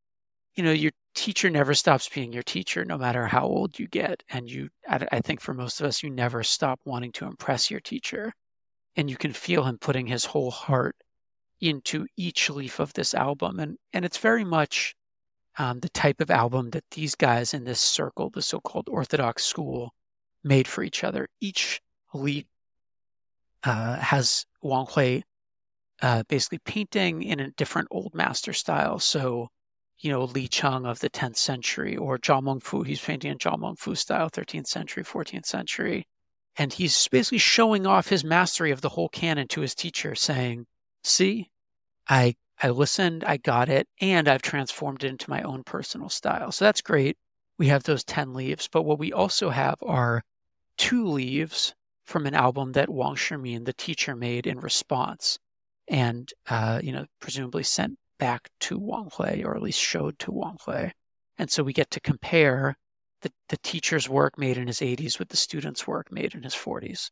[0.55, 4.23] you know, your teacher never stops being your teacher, no matter how old you get.
[4.29, 7.81] And you, I think for most of us, you never stop wanting to impress your
[7.81, 8.33] teacher.
[8.95, 10.95] And you can feel him putting his whole heart
[11.59, 13.59] into each leaf of this album.
[13.59, 14.95] And, and it's very much
[15.57, 19.43] um, the type of album that these guys in this circle, the so called Orthodox
[19.43, 19.93] school,
[20.43, 21.27] made for each other.
[21.41, 21.81] Each
[22.15, 22.45] leaf
[23.63, 25.21] uh, has Wang Hui
[26.01, 28.99] uh, basically painting in a different old master style.
[28.99, 29.49] So
[29.99, 32.85] you know, Li Cheng of the 10th century or Zhao Mengfu.
[32.85, 36.07] He's painting in Zhao Mengfu style, 13th century, 14th century.
[36.57, 40.65] And he's basically showing off his mastery of the whole canon to his teacher, saying,
[41.03, 41.49] See,
[42.07, 46.53] I I listened, I got it, and I've transformed it into my own personal style.
[46.53, 47.17] So that's great.
[47.57, 48.69] We have those 10 leaves.
[48.71, 50.23] But what we also have are
[50.77, 51.75] two leaves
[52.05, 55.39] from an album that Wang Shimin, the teacher, made in response
[55.87, 60.31] and, uh, you know, presumably sent back to Wang Hui or at least showed to
[60.31, 60.91] Wang Hui.
[61.37, 62.77] And so we get to compare
[63.21, 66.53] the, the teacher's work made in his 80s with the student's work made in his
[66.53, 67.09] 40s.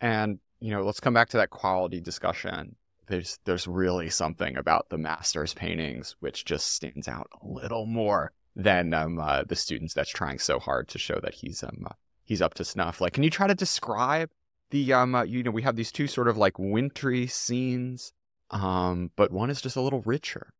[0.00, 2.76] And, you know, let's come back to that quality discussion.
[3.06, 8.32] There's there's really something about the master's paintings which just stands out a little more
[8.54, 11.94] than um, uh, the students that's trying so hard to show that he's um uh,
[12.32, 13.00] he's up to snuff.
[13.00, 14.30] Like, can you try to describe
[14.70, 18.12] the um uh, you know we have these two sort of like wintry scenes,
[18.50, 20.52] um, but one is just a little richer.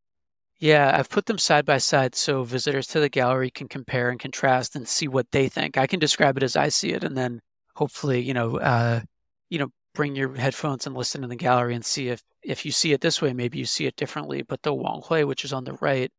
[0.59, 4.21] Yeah, I've put them side by side so visitors to the gallery can compare and
[4.21, 5.77] contrast and see what they think.
[5.77, 7.41] I can describe it as I see it, and then
[7.75, 9.01] hopefully, you know, uh,
[9.49, 12.73] you know, bring your headphones and listen in the gallery and see if if you
[12.73, 14.43] see it this way, maybe you see it differently.
[14.43, 16.13] But the Wang Hui, which is on the right,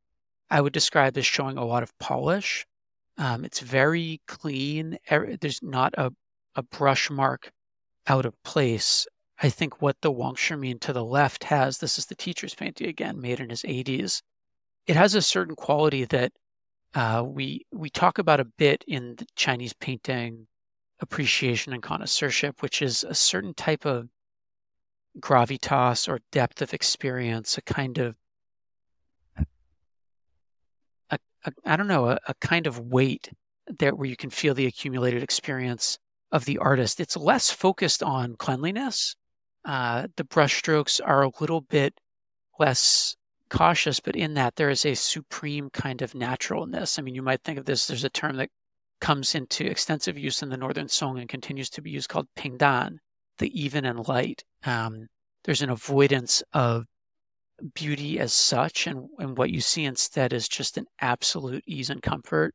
[0.49, 2.65] I would describe as showing a lot of polish.
[3.17, 4.97] Um, it's very clean.
[5.09, 6.11] There's not a
[6.55, 7.51] a brush mark
[8.07, 9.07] out of place.
[9.41, 12.87] I think what the Wang Shimin to the left has, this is the teacher's painting
[12.87, 14.21] again, made in his 80s
[14.87, 16.31] it has a certain quality that
[16.95, 20.47] uh, we we talk about a bit in the Chinese painting
[20.99, 24.09] appreciation and connoisseurship, which is a certain type of
[25.19, 28.15] gravitas or depth of experience, a kind of
[31.65, 33.29] I don't know, a, a kind of weight
[33.67, 35.97] there where you can feel the accumulated experience
[36.31, 36.99] of the artist.
[36.99, 39.15] It's less focused on cleanliness.
[39.65, 41.93] Uh, the brushstrokes are a little bit
[42.59, 43.15] less
[43.49, 46.97] cautious, but in that there is a supreme kind of naturalness.
[46.97, 48.49] I mean, you might think of this, there's a term that
[48.99, 52.97] comes into extensive use in the Northern Song and continues to be used called pingdan,
[53.37, 54.43] the even and light.
[54.65, 55.07] Um,
[55.43, 56.85] there's an avoidance of
[57.73, 62.01] beauty as such, and, and what you see instead is just an absolute ease and
[62.01, 62.53] comfort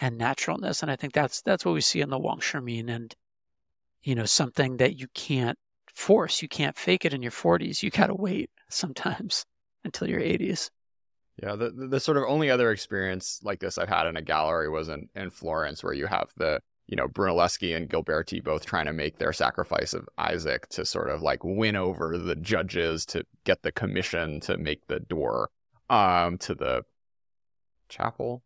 [0.00, 0.82] and naturalness.
[0.82, 3.14] And I think that's that's what we see in the Wang Shimin and
[4.02, 5.58] you know, something that you can't
[5.94, 6.42] force.
[6.42, 7.82] You can't fake it in your 40s.
[7.82, 9.44] You got to wait sometimes
[9.84, 10.70] until your 80s.
[11.42, 14.68] Yeah, the, the sort of only other experience like this I've had in a gallery
[14.68, 18.86] was in, in Florence, where you have the you know Brunelleschi and Ghiberti both trying
[18.86, 23.24] to make their sacrifice of Isaac to sort of like win over the judges to
[23.44, 25.50] get the commission to make the door
[25.88, 26.84] um to the
[27.88, 28.42] chapel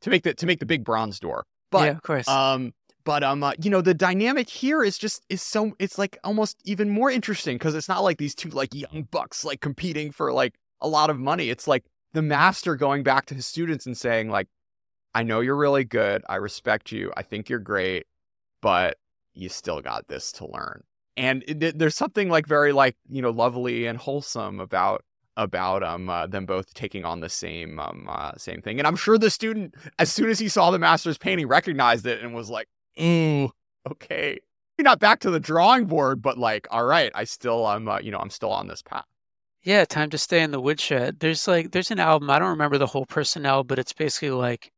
[0.00, 1.44] to make the to make the big bronze door.
[1.70, 2.28] But yeah, of course.
[2.28, 2.72] Um,
[3.04, 6.60] but um, uh, you know, the dynamic here is just is so it's like almost
[6.64, 10.32] even more interesting because it's not like these two like young bucks like competing for
[10.32, 11.50] like a lot of money.
[11.50, 14.48] It's like the master going back to his students and saying like,
[15.14, 16.22] "I know you're really good.
[16.28, 17.12] I respect you.
[17.16, 18.06] I think you're great,
[18.62, 18.98] but
[19.34, 20.82] you still got this to learn."
[21.16, 25.04] And it, there's something like very like you know lovely and wholesome about
[25.36, 28.78] about um uh, them both taking on the same um uh, same thing.
[28.78, 32.22] And I'm sure the student, as soon as he saw the master's painting, recognized it
[32.22, 32.68] and was like,
[33.00, 33.50] ooh,
[33.90, 34.38] okay.
[34.76, 38.00] You're not back to the drawing board, but like, all right, I still, I'm, uh,
[38.00, 39.04] you know, I'm still on this path.
[39.62, 41.20] Yeah, time to stay in the woodshed.
[41.20, 42.28] There's like, there's an album.
[42.28, 44.72] I don't remember the whole personnel, but it's basically like,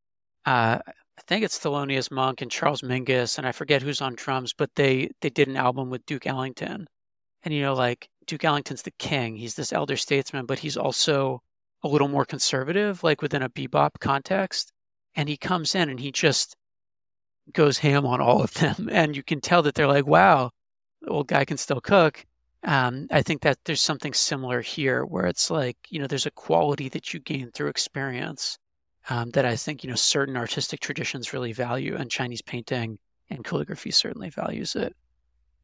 [0.47, 4.53] uh, I think it's Thelonious Monk and Charles Mingus, and I forget who's on drums,
[4.53, 6.87] but they they did an album with Duke Ellington,
[7.43, 9.35] and you know, like Duke Ellington's the king.
[9.35, 11.41] He's this elder statesman, but he's also
[11.83, 14.71] a little more conservative, like within a bebop context.
[15.15, 16.55] And he comes in and he just
[17.51, 20.51] goes ham on all of them, and you can tell that they're like, "Wow,
[21.01, 22.25] the old guy can still cook."
[22.63, 26.31] Um, I think that there's something similar here, where it's like you know, there's a
[26.31, 28.57] quality that you gain through experience
[29.09, 33.43] um, that I think you know certain artistic traditions really value, and Chinese painting and
[33.43, 34.95] calligraphy certainly values it.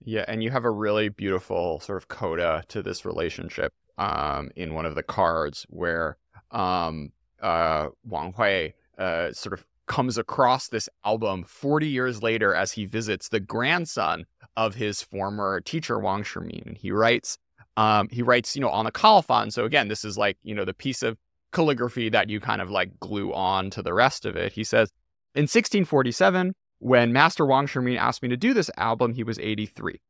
[0.06, 4.74] Yeah, and you have a really beautiful sort of coda to this relationship um, in
[4.74, 6.18] one of the cards where
[6.52, 12.74] um, uh, Wang Hui uh, sort of comes across this album 40 years later as
[12.74, 14.26] he visits the grandson
[14.56, 16.66] of his former teacher Wang Shimin.
[16.66, 17.38] And he writes,
[17.76, 19.52] um, he writes, you know, on the colophon.
[19.52, 21.18] So again, this is like, you know, the piece of
[21.54, 24.54] calligraphy that you kind of like glue on to the rest of it.
[24.54, 24.90] He says,
[25.36, 30.02] in 1647, when Master Wang Shimin asked me to do this album, he was 83.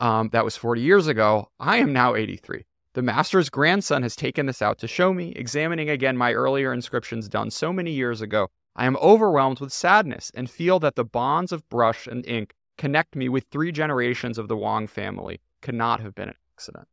[0.00, 1.48] Um, that was 40 years ago.
[1.60, 2.64] I am now 83.
[2.94, 7.28] The master's grandson has taken this out to show me, examining again my earlier inscriptions
[7.28, 11.50] done so many years ago I am overwhelmed with sadness and feel that the bonds
[11.50, 16.00] of brush and ink connect me with three generations of the Wang family could not
[16.00, 16.86] have been an accident.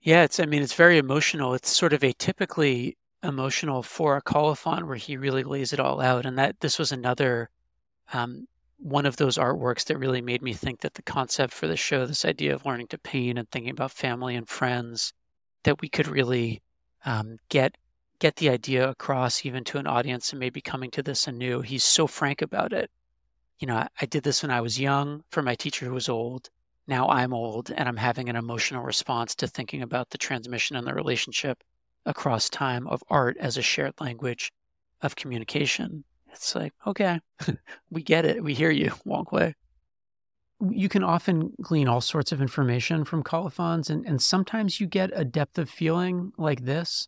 [0.00, 1.54] Yeah, it's I mean it's very emotional.
[1.54, 6.24] It's sort of atypically emotional for a colophon where he really lays it all out.
[6.26, 7.50] And that this was another
[8.12, 8.46] um,
[8.78, 12.06] one of those artworks that really made me think that the concept for the show,
[12.06, 15.12] this idea of learning to paint and thinking about family and friends,
[15.64, 16.62] that we could really
[17.04, 17.76] um, get
[18.20, 21.60] get the idea across even to an audience and maybe coming to this anew.
[21.62, 22.90] He's so frank about it.
[23.58, 26.08] You know, I, I did this when I was young for my teacher who was
[26.08, 26.50] old.
[26.88, 30.86] Now I'm old and I'm having an emotional response to thinking about the transmission and
[30.86, 31.62] the relationship
[32.06, 34.50] across time of art as a shared language
[35.02, 36.02] of communication.
[36.32, 37.20] It's like, okay,
[37.90, 38.42] we get it.
[38.42, 39.52] We hear you, Wang Hui.
[40.70, 45.10] You can often glean all sorts of information from colophons, and, and sometimes you get
[45.14, 47.06] a depth of feeling like this,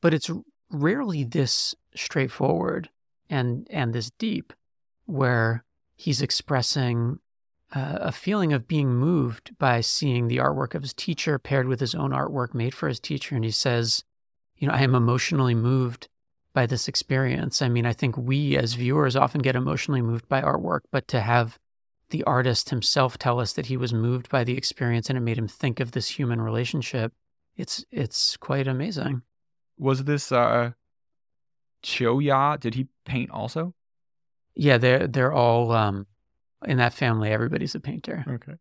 [0.00, 0.30] but it's
[0.70, 2.90] rarely this straightforward
[3.28, 4.52] and and this deep,
[5.06, 5.64] where
[5.96, 7.18] he's expressing
[7.74, 11.80] uh, a feeling of being moved by seeing the artwork of his teacher paired with
[11.80, 14.04] his own artwork made for his teacher, and he says,
[14.56, 16.08] "You know, I am emotionally moved
[16.52, 17.62] by this experience.
[17.62, 21.20] I mean, I think we as viewers often get emotionally moved by artwork, but to
[21.20, 21.58] have
[22.10, 25.38] the artist himself tell us that he was moved by the experience and it made
[25.38, 27.12] him think of this human relationship,
[27.56, 29.22] it's it's quite amazing.
[29.78, 30.72] Was this uh
[31.82, 32.56] Chiu Ya?
[32.56, 33.74] Did he paint also?
[34.54, 36.06] Yeah, they're they're all um
[36.64, 37.30] in that family.
[37.30, 38.24] Everybody's a painter.
[38.28, 38.54] Okay.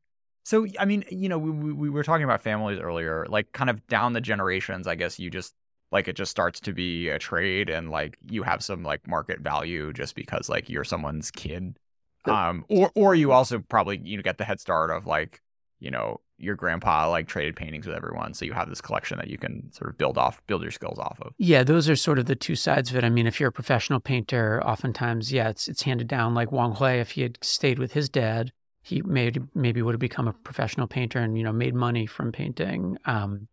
[0.44, 3.70] So I mean, you know, we, we we were talking about families earlier, like kind
[3.70, 4.88] of down the generations.
[4.88, 5.54] I guess you just
[5.92, 9.42] like it just starts to be a trade and like you have some like market
[9.42, 11.78] value just because like you're someone's kid
[12.26, 15.42] um or or you also probably you know get the head start of like
[15.80, 19.28] you know your grandpa like traded paintings with everyone so you have this collection that
[19.28, 22.20] you can sort of build off build your skills off of yeah those are sort
[22.20, 25.50] of the two sides of it i mean if you're a professional painter oftentimes yeah
[25.50, 28.52] it's it's handed down like wang hui if he had stayed with his dad
[28.82, 32.32] he maybe maybe would have become a professional painter and you know made money from
[32.32, 33.48] painting um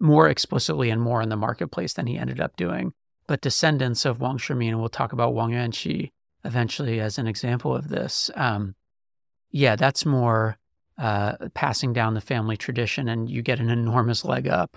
[0.00, 2.92] more explicitly and more in the marketplace than he ended up doing.
[3.26, 6.10] But descendants of Wang Shimin, and we'll talk about Wang Yuanqi
[6.44, 8.30] eventually as an example of this.
[8.34, 8.74] Um,
[9.50, 10.56] yeah, that's more
[11.00, 14.76] uh, passing down the family tradition, and you get an enormous leg up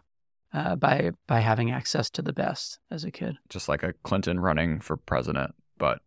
[0.53, 3.37] uh, by by having access to the best as a kid.
[3.49, 6.01] Just like a Clinton running for president, but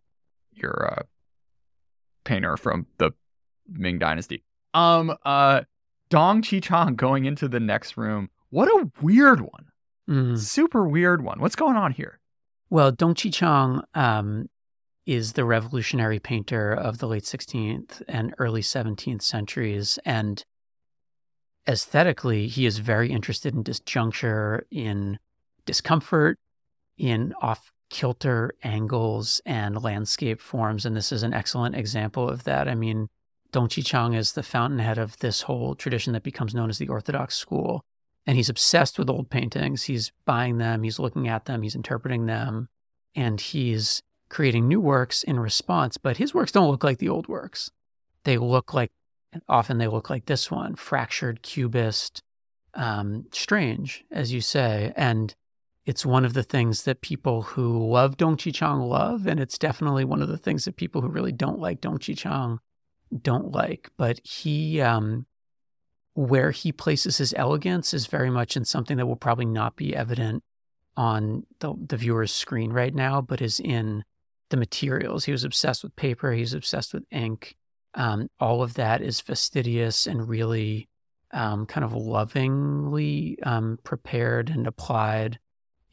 [0.53, 1.05] you're a
[2.25, 3.13] painter from the
[3.69, 4.43] Ming Dynasty.
[4.75, 5.63] Um, uh,
[6.09, 9.67] Dong Qichang going into the next room what a weird one.
[10.09, 10.39] Mm.
[10.39, 11.41] Super weird one.
[11.41, 12.21] What's going on here?
[12.71, 14.49] Well, Dong Qichang um,
[15.07, 19.99] is the revolutionary painter of the late 16th and early 17th centuries.
[20.05, 20.45] And
[21.69, 25.19] aesthetically, he is very interested in disjuncture, in
[25.65, 26.39] discomfort,
[26.99, 30.85] in off kilter angles and landscape forms.
[30.85, 32.69] And this is an excellent example of that.
[32.69, 33.09] I mean,
[33.53, 37.37] Dong Qichang is the fountainhead of this whole tradition that becomes known as the Orthodox
[37.37, 37.85] school
[38.27, 39.85] and he's obsessed with old paintings.
[39.85, 42.69] He's buying them, he's looking at them, he's interpreting them,
[43.15, 45.97] and he's creating new works in response.
[45.97, 47.71] But his works don't look like the old works.
[48.25, 48.91] They look like,
[49.49, 52.23] often they look like this one fractured, cubist,
[52.75, 54.93] um, strange, as you say.
[54.97, 55.35] And
[55.85, 59.27] it's one of the things that people who love Dong Qichang love.
[59.27, 62.59] And it's definitely one of the things that people who really don't like Dong Qichang
[63.23, 63.91] don't like.
[63.97, 65.27] But he, um,
[66.15, 69.95] where he places his elegance is very much in something that will probably not be
[69.95, 70.43] evident
[70.97, 74.03] on the, the viewer's screen right now, but is in
[74.51, 75.25] the materials.
[75.25, 77.57] He was obsessed with paper, he was obsessed with ink.
[77.95, 80.89] Um, all of that is fastidious and really
[81.33, 85.39] um, kind of lovingly um, prepared and applied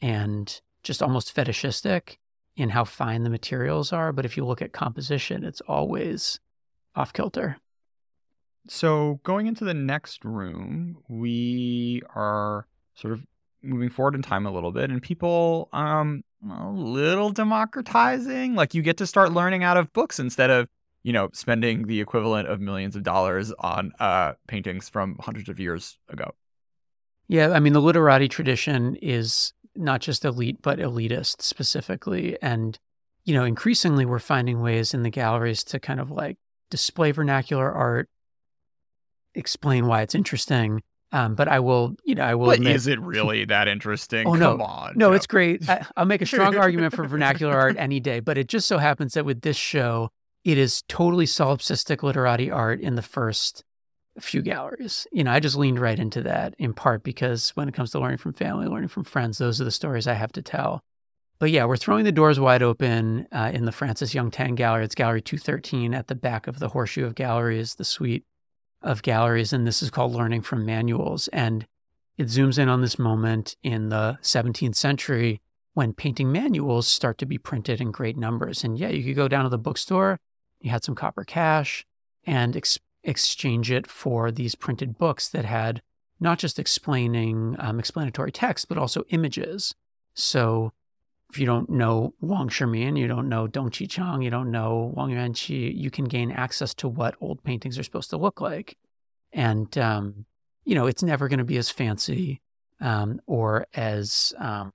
[0.02, 2.18] and just almost fetishistic
[2.56, 4.12] in how fine the materials are.
[4.12, 6.40] But if you look at composition, it's always
[6.94, 7.56] off kilter.
[8.68, 13.20] So going into the next room, we are sort of
[13.62, 18.54] moving forward in time a little bit, and people um a little democratizing.
[18.54, 20.68] Like you get to start learning out of books instead of
[21.02, 25.60] you know spending the equivalent of millions of dollars on uh paintings from hundreds of
[25.60, 26.32] years ago.
[27.28, 32.78] Yeah, I mean the literati tradition is not just elite but elitist specifically, and
[33.24, 36.38] you know increasingly we're finding ways in the galleries to kind of like
[36.70, 38.08] display vernacular art
[39.34, 40.82] explain why it's interesting.
[41.14, 42.46] Um, but I will, you know, I will.
[42.46, 44.26] But admit, is it really that interesting?
[44.26, 45.16] Oh Come no, on, no, Jeff.
[45.16, 45.68] it's great.
[45.68, 48.18] I, I'll make a strong argument for vernacular art any day.
[48.18, 50.10] But it just so happens that with this show,
[50.42, 53.62] it is totally solipsistic literati art in the first
[54.18, 55.06] few galleries.
[55.12, 58.00] You know, I just leaned right into that in part because when it comes to
[58.00, 60.82] learning from family, learning from friends, those are the stories I have to tell.
[61.38, 64.84] But yeah, we're throwing the doors wide open uh, in the Francis Young Tang Gallery.
[64.84, 68.24] It's Gallery 213 at the back of the Horseshoe of Galleries, the suite
[68.84, 71.28] of galleries, and this is called Learning from Manuals.
[71.28, 71.66] And
[72.16, 75.40] it zooms in on this moment in the 17th century
[75.72, 78.62] when painting manuals start to be printed in great numbers.
[78.62, 80.20] And yeah, you could go down to the bookstore,
[80.60, 81.84] you had some copper cash,
[82.24, 85.82] and ex- exchange it for these printed books that had
[86.20, 89.74] not just explaining um, explanatory text, but also images.
[90.14, 90.72] So
[91.34, 95.10] if you don't know Wang Shimin, you don't know Dong Qichang, you don't know Wang
[95.10, 98.78] Yuanqi, you can gain access to what old paintings are supposed to look like.
[99.32, 100.26] And, um,
[100.64, 102.40] you know, it's never going to be as fancy
[102.80, 104.72] um, or as, um,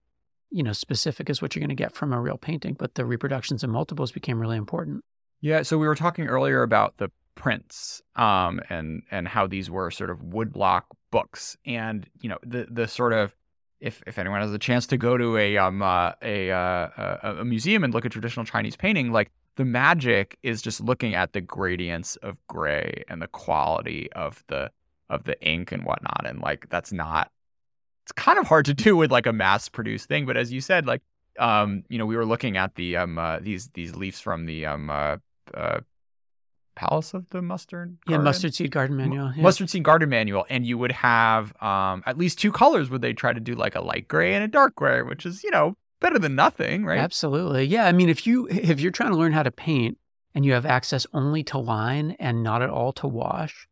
[0.49, 3.05] you know, specific as what you're going to get from a real painting, but the
[3.05, 5.05] reproductions and multiples became really important.
[5.39, 5.61] Yeah.
[5.61, 10.09] So we were talking earlier about the prints um, and and how these were sort
[10.09, 13.33] of woodblock books, and you know the the sort of
[13.79, 17.45] if if anyone has a chance to go to a um uh, a, uh, a
[17.45, 21.41] museum and look at traditional Chinese painting, like the magic is just looking at the
[21.41, 24.71] gradients of gray and the quality of the
[25.09, 27.31] of the ink and whatnot, and like that's not
[28.03, 30.61] it's kind of hard to do with like a mass produced thing, but as you
[30.61, 31.01] said, like
[31.37, 34.65] um you know we were looking at the um uh, these these leaves from the
[34.65, 35.17] um uh,
[35.53, 35.79] uh
[36.79, 37.97] Palace of the Mustard.
[38.07, 39.33] Yeah, Mustard Seed Garden Manual.
[39.35, 39.43] Yeah.
[39.43, 42.89] Mustard Seed Garden Manual, and you would have um, at least two colors.
[42.89, 45.43] Would they try to do like a light gray and a dark gray, which is
[45.43, 46.99] you know better than nothing, right?
[46.99, 47.65] Absolutely.
[47.65, 47.85] Yeah.
[47.85, 49.97] I mean, if you if you're trying to learn how to paint
[50.33, 53.67] and you have access only to line and not at all to wash,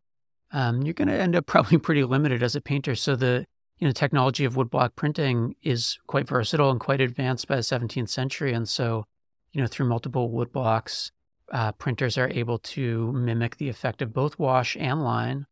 [0.52, 2.94] um, you're going to end up probably pretty limited as a painter.
[2.94, 3.46] So the
[3.78, 8.10] you know technology of woodblock printing is quite versatile and quite advanced by the 17th
[8.10, 9.06] century, and so
[9.54, 11.12] you know through multiple woodblocks
[11.52, 15.46] uh, printers are able to mimic the effect of both wash and line.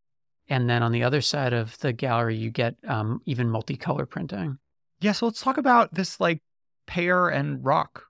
[0.48, 4.60] And then on the other side of the gallery, you get um, even multicolor printing.
[5.00, 6.42] Yeah, so let's talk about this like
[6.86, 8.04] pear and rock.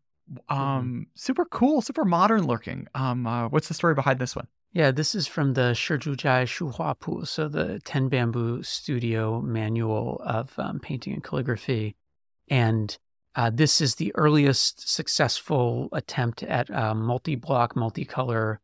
[0.49, 1.01] Um, mm-hmm.
[1.13, 2.87] super cool, super modern looking.
[2.95, 4.47] Um, uh, what's the story behind this one?
[4.73, 10.79] Yeah, this is from the Shizhuzhai Pu, so the Ten Bamboo Studio Manual of um,
[10.79, 11.95] Painting and Calligraphy.
[12.49, 12.97] And
[13.35, 18.57] uh, this is the earliest successful attempt at uh, multi-block, multicolor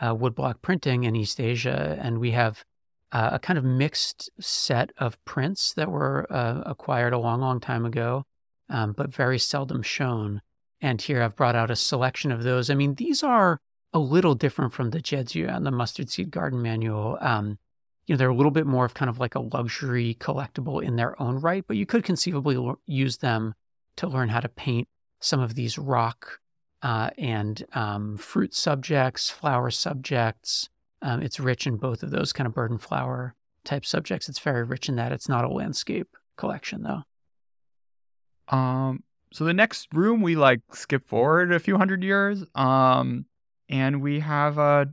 [0.00, 2.64] uh, woodblock printing in East Asia, and we have
[3.12, 7.60] uh, a kind of mixed set of prints that were uh, acquired a long, long
[7.60, 8.24] time ago,
[8.68, 10.40] um, but very seldom shown.
[10.80, 12.70] And here I've brought out a selection of those.
[12.70, 13.60] I mean, these are
[13.92, 17.18] a little different from the Jieziyuan and the Mustard Seed Garden Manual.
[17.20, 17.58] Um,
[18.06, 20.96] you know, they're a little bit more of kind of like a luxury collectible in
[20.96, 23.54] their own right, but you could conceivably use them
[23.96, 24.88] to learn how to paint
[25.20, 26.40] some of these rock
[26.82, 30.68] uh, and um, fruit subjects, flower subjects.
[31.00, 33.34] Um, it's rich in both of those kind of bird and flower
[33.64, 34.28] type subjects.
[34.28, 35.12] It's very rich in that.
[35.12, 38.56] It's not a landscape collection though.
[38.56, 39.02] Um.
[39.32, 42.44] So the next room we like skip forward a few hundred years.
[42.54, 43.26] Um,
[43.68, 44.84] and we have uh,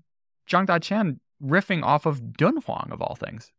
[0.49, 3.51] Zhang Daqian riffing off of Dunhuang of all things.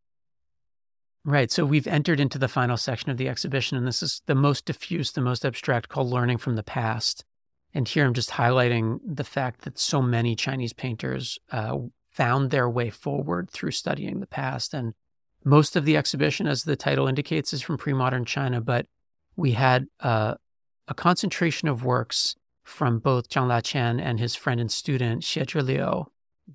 [1.24, 1.52] Right.
[1.52, 4.64] So we've entered into the final section of the exhibition, and this is the most
[4.64, 7.24] diffuse, the most abstract, called Learning from the Past.
[7.72, 11.78] And here I'm just highlighting the fact that so many Chinese painters uh,
[12.10, 14.74] found their way forward through studying the past.
[14.74, 14.94] And
[15.44, 18.86] most of the exhibition, as the title indicates, is from pre modern China, but
[19.36, 20.34] we had uh,
[20.88, 26.06] a concentration of works from both Zhang Daqian and his friend and student Xie Liu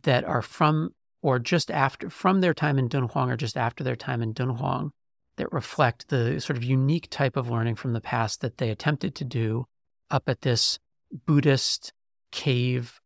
[0.03, 0.93] that are from
[1.27, 4.91] or just after from their time in Dunhuang or just after their time in Dunhuang
[5.35, 9.13] that reflect the sort of unique type of learning from the past that they attempted
[9.15, 9.65] to do
[10.09, 10.79] up at this
[11.25, 11.91] Buddhist
[12.31, 13.01] cave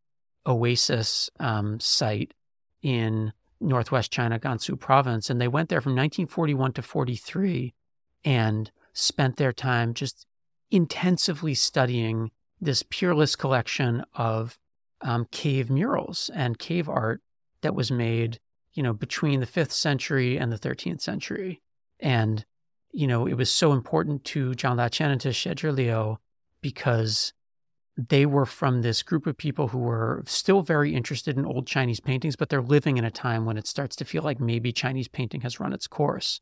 [0.45, 2.35] oasis um, site
[2.83, 5.31] in northwest China, Gansu province.
[5.31, 7.73] And they went there from 1941 to 43
[8.23, 10.27] and spent their time just
[10.69, 14.59] intensively studying this peerless collection of
[15.01, 17.19] um, cave murals and cave art
[17.61, 18.39] that was made,
[18.73, 21.61] you know, between the fifth century and the 13th century.
[21.99, 22.45] And,
[22.91, 26.17] you know, it was so important to Zhang Daqian and to Liu
[26.61, 27.33] because
[27.97, 31.99] they were from this group of people who were still very interested in old Chinese
[31.99, 35.07] paintings, but they're living in a time when it starts to feel like maybe Chinese
[35.07, 36.39] painting has run its course.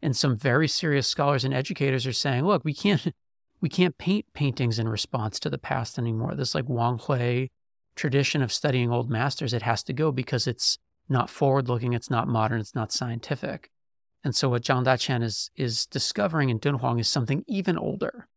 [0.00, 3.12] And some very serious scholars and educators are saying, look, we can't
[3.60, 6.34] we can't paint paintings in response to the past anymore.
[6.34, 7.48] This like Wang Hui
[7.94, 10.78] tradition of studying old masters, it has to go because it's
[11.08, 13.70] not forward looking, it's not modern, it's not scientific.
[14.24, 18.28] And so what Zhang Daqian is is discovering in Dunhuang is something even older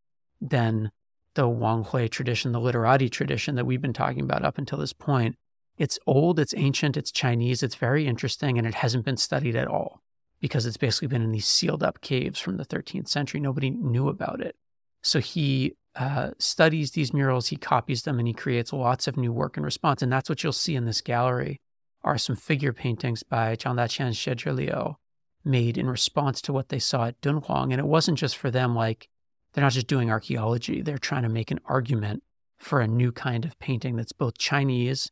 [0.41, 0.91] than
[1.36, 4.93] the Wang Hui tradition, the literati tradition that we've been talking about up until this
[4.93, 5.36] point.
[5.78, 9.68] It's old, it's ancient, it's Chinese, it's very interesting, and it hasn't been studied at
[9.68, 10.01] all
[10.39, 13.39] because it's basically been in these sealed up caves from the 13th century.
[13.39, 14.56] Nobody knew about it.
[15.01, 19.32] So he uh, studies these murals, he copies them, and he creates lots of new
[19.32, 20.02] work in response.
[20.02, 21.62] And that's what you'll see in this gallery
[22.04, 24.98] are some figure paintings by Xie Liu
[25.43, 27.72] made in response to what they saw at Dunhuang.
[27.72, 29.10] And it wasn't just for them like
[29.54, 32.24] they're not just doing archaeology, they're trying to make an argument
[32.58, 35.12] for a new kind of painting that's both Chinese,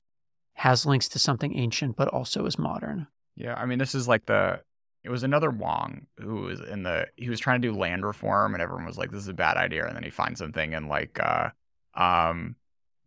[0.56, 3.08] has links to something ancient, but also is modern.
[3.36, 4.60] Yeah, I mean, this is like the
[5.04, 8.54] it was another Wang who was in the he was trying to do land reform
[8.54, 10.88] and everyone was like this is a bad idea and then he finds something in
[10.88, 11.50] like uh
[11.96, 12.56] um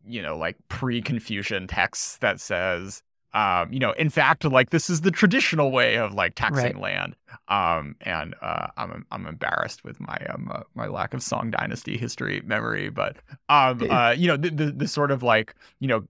[0.07, 3.03] you know like pre-Confucian texts that says
[3.34, 6.78] um you know in fact like this is the traditional way of like taxing Right.
[6.78, 7.16] land
[7.49, 11.97] um and uh I'm I'm embarrassed with my um uh, my lack of Song dynasty
[11.97, 13.16] history memory but
[13.49, 16.05] um uh you know the, the the sort of like you know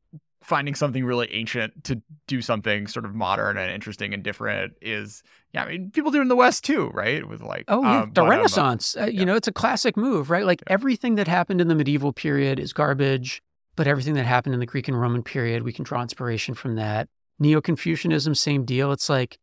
[0.47, 5.23] finding something really ancient to do something sort of modern and interesting and different is
[5.53, 8.03] yeah i mean people do it in the west too right with like Oh, yeah.
[8.03, 8.97] um, the but, um, uh, Renaissance.
[8.97, 9.21] Uh, yeah.
[9.21, 10.45] You know, it's a classic move, right?
[10.47, 13.43] Like everything that happened in the medieval period is garbage,
[13.75, 16.77] but everything that happened in the Greek and Roman period, we can draw inspiration from
[16.77, 17.09] that.
[17.41, 18.93] Neo Confucianism, same deal.
[18.93, 19.39] It's like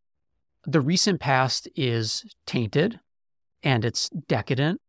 [0.65, 2.99] the recent past is tainted
[3.61, 4.79] and it's decadent,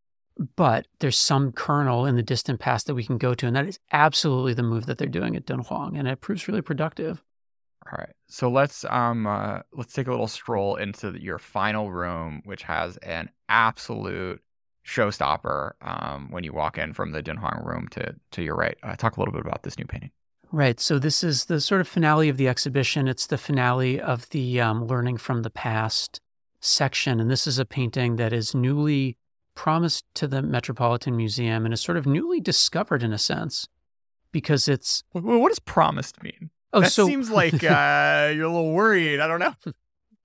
[0.56, 3.46] but there's some kernel in the distant past that we can go to.
[3.46, 5.98] And that is absolutely the move that they're doing at Dunhuang.
[5.98, 7.22] And it proves really productive.
[7.86, 11.92] all right so let's um uh, let's take a little stroll into the- your final
[11.92, 14.40] room which has an absolute
[14.86, 18.96] showstopper um when you walk in from the Dunhuang room to to your right uh,
[18.96, 20.10] talk a little bit about this new painting
[20.52, 20.78] Right.
[20.78, 23.08] So this is the sort of finale of the exhibition.
[23.08, 26.20] It's the finale of the um, learning from the past
[26.60, 29.16] section, and this is a painting that is newly
[29.54, 33.68] promised to the Metropolitan Museum and is sort of newly discovered in a sense
[34.32, 36.50] because it's Wh- wh- what does promised mean?
[36.72, 39.54] Oh that so seems like uh you're a little worried i don't know.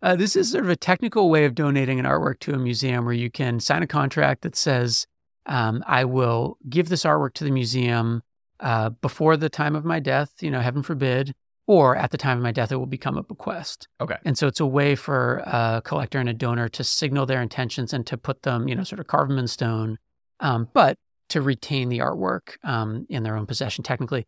[0.01, 3.03] Uh, this is sort of a technical way of donating an artwork to a museum
[3.03, 5.05] where you can sign a contract that says,
[5.45, 8.23] um, I will give this artwork to the museum
[8.61, 11.35] uh, before the time of my death, you know, heaven forbid,
[11.69, 13.87] or at the time of my death, it will become a bequest.
[14.01, 14.15] Okay.
[14.25, 17.93] And so it's a way for a collector and a donor to signal their intentions
[17.93, 19.99] and to put them, you know, sort of carve them in stone,
[20.39, 20.97] um, but
[21.29, 24.25] to retain the artwork um, in their own possession technically.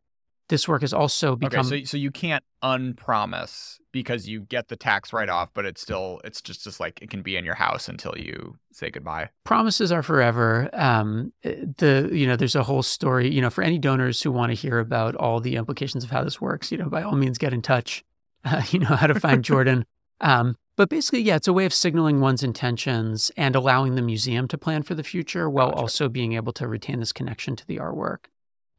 [0.52, 4.76] This work has also become okay so so you can't unpromise because you get the
[4.76, 7.56] tax write off but it's still it's just just like it can be in your
[7.56, 10.70] house until you say goodbye promises are forever.
[10.74, 13.30] Um, the you know there's a whole story.
[13.30, 16.24] You know for any donors who want to hear about all the implications of how
[16.24, 18.04] this works, you know by all means get in touch.
[18.44, 19.86] Uh, you know how to find Jordan.
[20.20, 24.48] Um, but basically, yeah, it's a way of signaling one's intentions and allowing the museum
[24.48, 25.82] to plan for the future while Gotcha.
[25.82, 28.26] also being able to retain this connection to the artwork.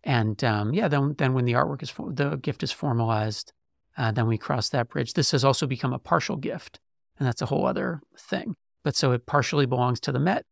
[0.05, 3.53] And um, yeah, then then when the artwork is for, the gift is formalized,
[3.97, 5.15] uh, then we cross that bridge.
[5.15, 6.81] This has also become a partial gift,
[7.19, 8.57] and that's a whole other thing.
[8.83, 10.45] But so it partially belongs to the Met,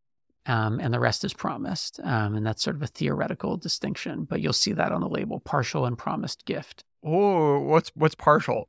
[0.47, 1.99] um, and the rest is promised.
[2.05, 5.41] Um, and that's sort of a theoretical distinction, but you'll see that on the label
[5.41, 6.85] partial and promised gift.
[7.05, 8.69] oh what's what's partial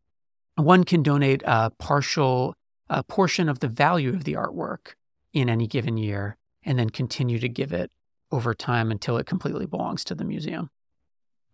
[0.56, 2.56] One can donate a partial
[2.90, 4.96] a portion of the value of the artwork
[5.32, 7.90] in any given year and then continue to give it
[8.32, 10.70] over time until it completely belongs to the museum.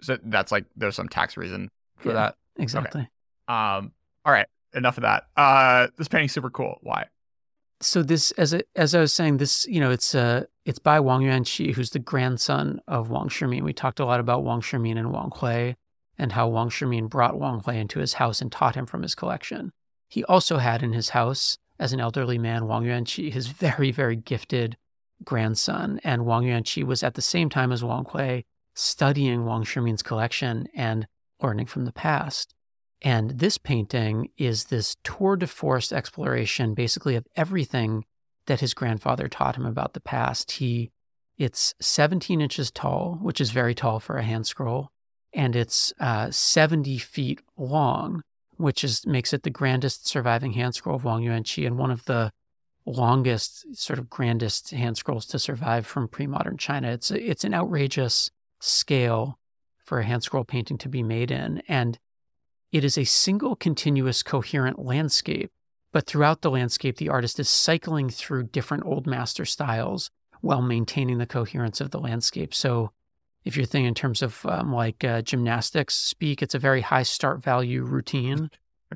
[0.02, 2.14] so that's like there's some tax reason for Yeah.
[2.16, 3.10] that Exactly.
[3.48, 3.92] um
[4.26, 7.06] all right enough of that uh this painting's super cool why
[7.80, 11.00] so this as I, as I was saying this you know it's uh it's by
[11.00, 13.62] Wang Yuanqi who's the grandson of Wang Shimin.
[13.62, 15.76] We talked a lot about Wang Shimin and Wang Hui
[16.18, 19.16] and how Wang Shimin brought Wang Hui into his house and taught him from his
[19.16, 19.72] collection.
[20.10, 24.16] He also had in his house as an elderly man Wang Yuanqi, his very very
[24.16, 24.76] gifted
[25.24, 28.44] grandson and Wang Yuanqi was at the same time as Wang Hui
[28.74, 31.08] studying Wang Shimin's collection and
[31.42, 32.54] learning from the past.
[33.02, 38.06] And this painting is this tour de force exploration, basically, of everything
[38.48, 40.54] that his grandfather taught him about the past.
[40.54, 40.92] He,
[41.38, 44.90] it's 17 inches tall, which is very tall for a hand scroll,
[45.34, 48.24] and it's uh, 70 feet long,
[48.56, 52.06] which is makes it the grandest surviving hand scroll of Wang Yuanqi and one of
[52.06, 52.32] the
[52.88, 56.90] longest, sort of grandest hand scrolls to survive from pre-modern China.
[56.90, 58.32] It's a, it's an outrageous
[58.62, 59.38] scale
[59.84, 62.00] for a hand scroll painting to be made in, and
[62.72, 65.52] it is a single continuous coherent landscape,
[65.92, 70.10] but throughout the landscape, the artist is cycling through different old master styles
[70.42, 72.54] while maintaining the coherence of the landscape.
[72.54, 72.92] So,
[73.44, 77.04] if you're thinking in terms of um, like uh, gymnastics speak, it's a very high
[77.04, 78.50] start value routine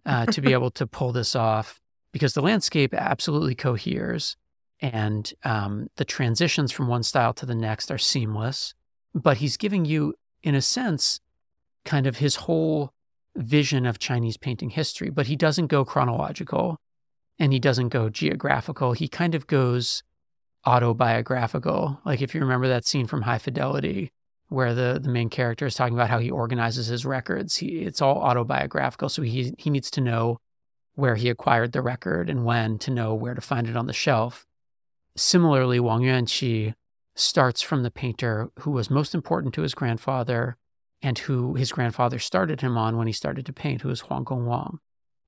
[0.05, 1.80] uh, to be able to pull this off
[2.11, 4.35] because the landscape absolutely coheres
[4.79, 8.73] and um, the transitions from one style to the next are seamless.
[9.13, 11.19] But he's giving you, in a sense,
[11.85, 12.93] kind of his whole
[13.35, 16.77] vision of Chinese painting history, but he doesn't go chronological
[17.39, 18.93] and he doesn't go geographical.
[18.93, 20.03] He kind of goes
[20.65, 21.99] autobiographical.
[22.05, 24.11] Like if you remember that scene from High Fidelity
[24.49, 28.01] where the, the main character is talking about how he organizes his records, he, it's
[28.01, 29.09] all autobiographical.
[29.09, 30.39] So he, he needs to know
[31.01, 33.93] where he acquired the record and when to know where to find it on the
[33.93, 34.45] shelf.
[35.17, 36.75] Similarly, Wang Yuanqi
[37.15, 40.57] starts from the painter who was most important to his grandfather
[41.01, 44.25] and who his grandfather started him on when he started to paint, who is Huang
[44.25, 44.77] Gongwang.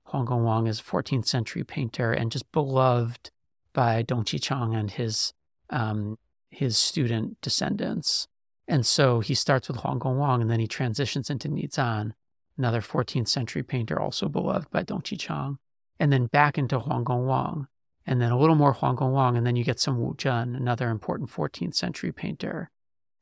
[0.06, 3.32] Huang Gongwang is a 14th century painter and just beloved
[3.72, 5.32] by Dong Qichang and his
[5.70, 6.18] um,
[6.50, 8.28] his student descendants.
[8.68, 12.14] And so he starts with Huang Gongwang and then he transitions into Ni Zan,
[12.56, 15.58] another 14th century painter also beloved by Dong Qichang,
[15.98, 17.66] and then back into Huang Gongwang,
[18.06, 20.90] and then a little more Huang Gongwang, and then you get some Wu Zhen, another
[20.90, 22.70] important 14th century painter.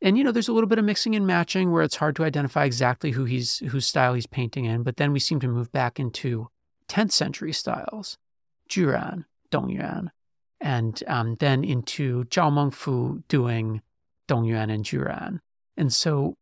[0.01, 2.25] And you know, there's a little bit of mixing and matching where it's hard to
[2.25, 5.71] identify exactly who he's whose style he's painting in, but then we seem to move
[5.71, 6.49] back into
[6.89, 8.19] 10th century styles,
[8.69, 10.11] Juran, Dong Yuan,
[10.61, 13.83] and um, then into Zhao Mengfu doing
[14.27, 15.39] Dong Yuan and Juran.
[15.77, 16.37] And so,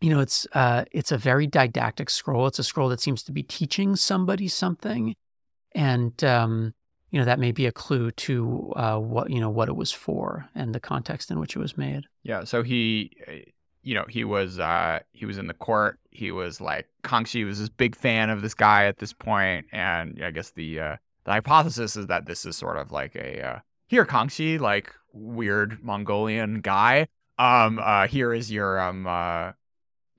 [0.00, 2.46] you know, it's uh, it's a very didactic scroll.
[2.46, 5.14] It's a scroll that seems to be teaching somebody something,
[5.74, 6.74] and um,
[7.10, 9.92] you know that may be a clue to uh, what you know what it was
[9.92, 12.04] for and the context in which it was made.
[12.22, 12.44] Yeah.
[12.44, 13.32] So he, uh,
[13.82, 15.98] you know, he was uh, he was in the court.
[16.10, 20.20] He was like Kangxi was this big fan of this guy at this point, and
[20.24, 23.58] I guess the uh, the hypothesis is that this is sort of like a uh,
[23.88, 27.08] here Kangxi, like weird Mongolian guy.
[27.38, 29.52] Um, uh, here is your um uh,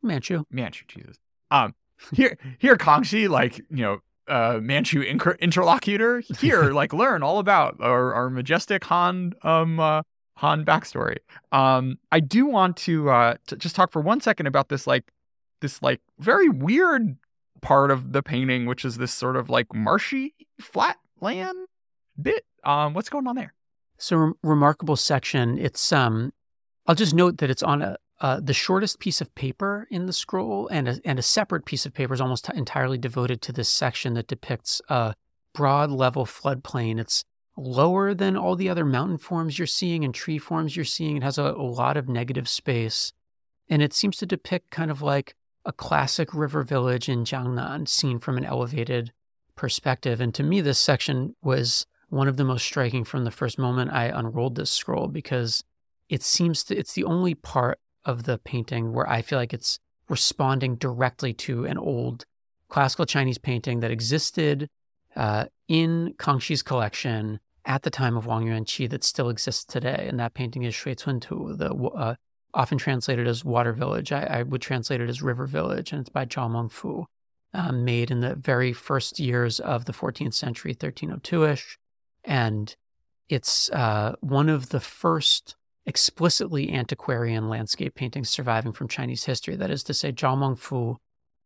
[0.04, 0.43] Manchu.
[0.51, 1.18] Manchu, Jesus.
[1.49, 1.74] Um,
[2.12, 7.78] here here Kangxi, like you know uh, Manchu inter- interlocutor here, like learn all about
[7.80, 10.01] our, our majestic Han um uh,
[10.38, 11.17] Han backstory.
[11.51, 15.11] Um, I do want to uh to just talk for one second about this like
[15.61, 17.17] this like very weird
[17.61, 21.67] part of the painting, which is this sort of like marshy flat land
[22.21, 22.45] bit.
[22.63, 23.53] Um, what's going on there?
[23.97, 25.57] So rem- remarkable section.
[25.57, 26.34] It's um,
[26.86, 30.14] I'll just note that it's on a uh, the shortest piece of paper in the
[30.14, 33.70] scroll, and a, and a separate piece of paper is almost entirely devoted to this
[33.70, 35.16] section that depicts a
[35.53, 36.99] broad level floodplain.
[36.99, 37.24] It's
[37.57, 41.18] lower than all the other mountain forms you're seeing and tree forms you're seeing.
[41.18, 43.14] It has a, a lot of negative space,
[43.70, 45.36] and it seems to depict kind of like
[45.66, 49.11] a classic river village in Jiangnan seen from an elevated
[49.55, 50.20] perspective.
[50.20, 53.91] And to me, this section was one of the most striking from the first moment
[53.91, 55.64] I unrolled this scroll because
[56.09, 59.80] it seems to, it's the only part of the painting where I feel like it's
[60.10, 62.26] responding directly to an old
[62.70, 64.68] classical Chinese painting that existed
[65.16, 70.06] uh, in Kangxi's collection at the time of Wang Yuanqi that still exists today.
[70.10, 72.16] And that painting is Shui Cun Tu, the uh,
[72.54, 74.12] often translated as Water Village.
[74.12, 77.06] I, I, would translate it as River Village, and it's by Zhao Mengfu,
[77.54, 81.78] um, made in the very first years of the 14th century, 1302ish.
[82.24, 82.76] And
[83.30, 89.55] it's uh, one of the first explicitly antiquarian landscape paintings surviving from Chinese history.
[89.55, 90.97] That is to say, Zhao Mengfu,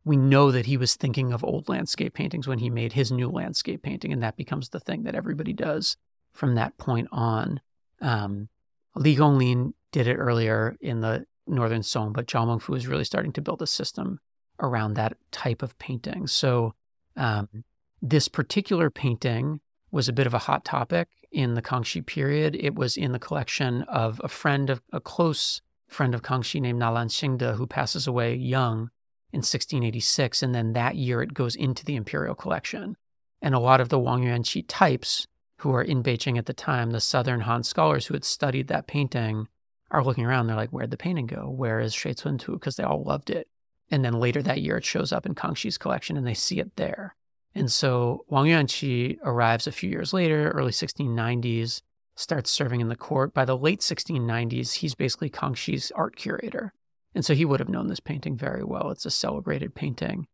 [0.04, 3.28] we know that he was thinking of old landscape paintings when he made his new
[3.28, 5.96] landscape painting, and that becomes the thing that everybody does
[6.32, 7.60] from that point on.
[8.00, 8.48] Um,
[8.94, 13.32] Li Gonglin did it earlier in the Northern Song, but Zhao Mengfu is really starting
[13.32, 14.20] to build a system
[14.60, 16.26] around that type of painting.
[16.26, 16.74] So
[17.16, 17.64] um,
[18.00, 19.60] this particular painting
[19.90, 22.56] was a bit of a hot topic in the Kangxi period.
[22.58, 26.80] It was in the collection of a friend of a close friend of Kangxi named
[26.80, 28.90] Nalan Xingde, who passes away young
[29.32, 30.42] in 1686.
[30.42, 32.96] And then that year it goes into the imperial collection.
[33.40, 35.26] And a lot of the Wang Yuanqi types
[35.58, 38.86] who are in Beijing at the time, the Southern Han scholars who had studied that
[38.86, 39.48] painting,
[39.90, 40.46] are looking around.
[40.46, 41.48] They're like, where'd the painting go?
[41.48, 42.36] Where is Shui Tu?
[42.52, 43.48] Because they all loved it.
[43.90, 46.76] And then later that year, it shows up in Kangxi's collection and they see it
[46.76, 47.16] there.
[47.58, 51.82] And so Wang Yuanqi arrives a few years later, early 1690s,
[52.14, 53.34] starts serving in the court.
[53.34, 56.72] By the late 1690s, he's basically Kangxi's art curator.
[57.16, 58.90] And so he would have known this painting very well.
[58.90, 60.28] It's a celebrated painting.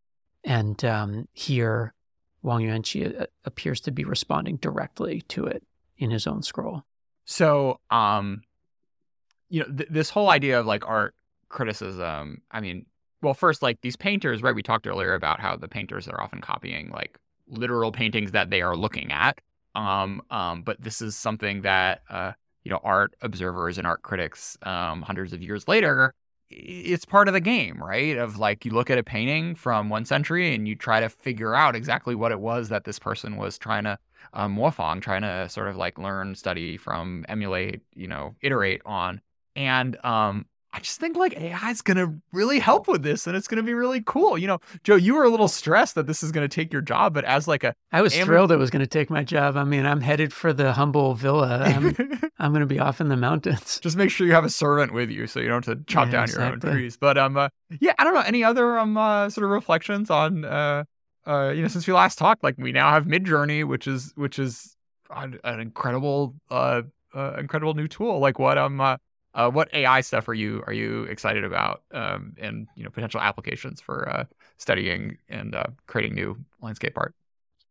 [0.45, 1.95] And um, here,
[2.43, 5.63] Wang Yuanqi uh, appears to be responding directly to it
[5.97, 6.83] in his own scroll.
[7.25, 8.43] So, um,
[9.49, 11.15] you know, th- this whole idea of like art
[11.49, 12.85] criticism, I mean,
[13.25, 14.55] well, first, like these painters, right?
[14.55, 17.19] We talked earlier about how the painters are often copying like
[17.49, 19.41] literal paintings that they are looking at.
[19.75, 22.33] Um, um, but this is something that uh,
[22.65, 26.15] you know, art observers and art critics, um, hundreds of years later,
[26.51, 28.17] it's part of the game, right?
[28.17, 31.55] Of like you look at a painting from one century and you try to figure
[31.55, 33.99] out exactly what it was that this person was trying to
[34.33, 39.21] um, Wafang, trying to sort of like learn, study from, emulate, you know, iterate on.
[39.57, 43.37] And um, I just think like AI is going to really help with this and
[43.37, 44.37] it's going to be really cool.
[44.37, 46.83] You know, Joe, you were a little stressed that this is going to take your
[46.83, 49.23] job, but as like a I was am- thrilled it was going to take my
[49.23, 49.57] job.
[49.57, 51.61] I mean, I'm headed for the humble villa.
[51.61, 51.95] I'm,
[52.41, 53.79] I'm going to be off in the mountains.
[53.83, 56.07] Just make sure you have a servant with you so you don't have to chop
[56.07, 56.45] yeah, down exactly.
[56.45, 56.97] your own trees.
[56.97, 60.45] But um uh, yeah, I don't know any other um uh, sort of reflections on
[60.45, 60.83] uh
[61.25, 64.41] uh you know since we last talked like we now have Midjourney which is which
[64.41, 64.77] is
[65.15, 66.83] an, an incredible uh,
[67.15, 68.19] uh incredible new tool.
[68.19, 68.97] Like what um uh,
[69.35, 73.21] uh, what AI stuff are you are you excited about, um, and you know potential
[73.21, 74.25] applications for uh,
[74.59, 77.15] studying and uh, creating new landscape art?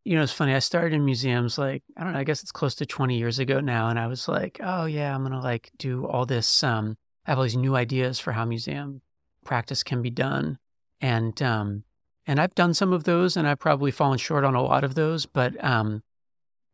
[0.05, 0.53] you know, it's funny.
[0.53, 3.39] I started in museums like, I don't know, I guess it's close to 20 years
[3.39, 3.89] ago now.
[3.89, 6.63] And I was like, oh, yeah, I'm to like do all this.
[6.63, 9.01] Um, I have all these new ideas for how museum
[9.45, 10.57] practice can be done.
[10.99, 11.83] And, um,
[12.27, 14.95] and I've done some of those and I've probably fallen short on a lot of
[14.95, 15.25] those.
[15.25, 16.03] But um,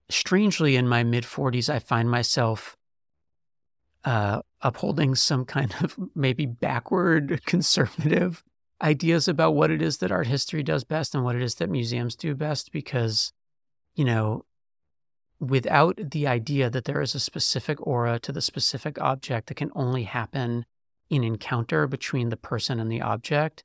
[0.09, 2.77] strangely, in my mid 40s, I find myself
[4.05, 8.43] uh, upholding some kind of maybe backward conservative
[8.81, 11.69] ideas about what it is that art history does best and what it is that
[11.69, 13.33] museums do best because,
[13.95, 14.45] you know,
[15.39, 19.71] without the idea that there is a specific aura to the specific object that can
[19.75, 20.65] only happen
[21.09, 23.63] in encounter between the person and the object,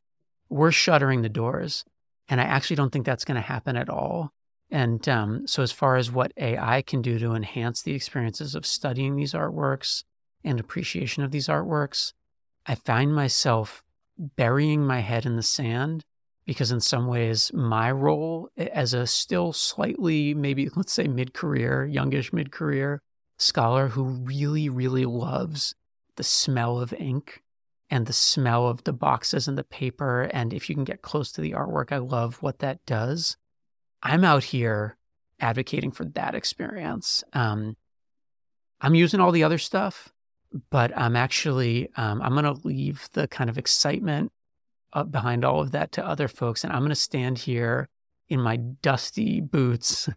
[0.49, 1.85] we're shuttering the doors.
[2.29, 4.33] And I actually don't think that's going to happen at all.
[4.71, 8.65] And um, so, as far as what AI can do to enhance the experiences of
[8.65, 10.05] studying these artworks
[10.45, 12.13] and appreciation of these artworks,
[12.67, 13.85] I find myself
[14.19, 16.05] burying my head in the sand
[16.47, 21.87] because, in some ways, my role as a still slightly, maybe let's say mid career,
[21.87, 23.01] youngish mid career
[23.39, 25.75] scholar who really, really loves
[26.17, 27.43] the smell of ink
[27.91, 30.23] and the smell of the boxes and the paper.
[30.23, 33.37] And if you can get close to the artwork, I love what that does.
[34.03, 34.97] I'm out here
[35.41, 37.25] advocating for that experience.
[37.33, 37.77] Um,
[38.81, 40.13] I'm using all the other stuff,
[40.71, 44.33] but I'm actually um, I'm going to leave the kind of excitement
[45.11, 47.89] behind all of that to other folks, and I'm going to stand here
[48.29, 50.09] in my dusty boots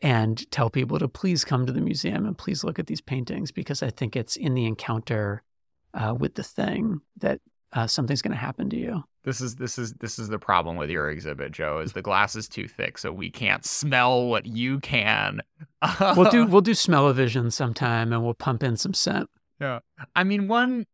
[0.00, 3.50] and tell people to please come to the museum and please look at these paintings
[3.50, 5.42] because I think it's in the encounter
[5.94, 7.40] uh, with the thing that
[7.72, 9.04] uh, something's going to happen to you.
[9.24, 11.80] This is this is this is the problem with your exhibit, Joe.
[11.80, 15.42] Is the glass is too thick, so we can't smell what you can.
[16.00, 19.28] we'll do we'll do smell-o-vision sometime, and we'll pump in some scent.
[19.60, 19.80] Yeah,
[20.14, 20.86] I mean one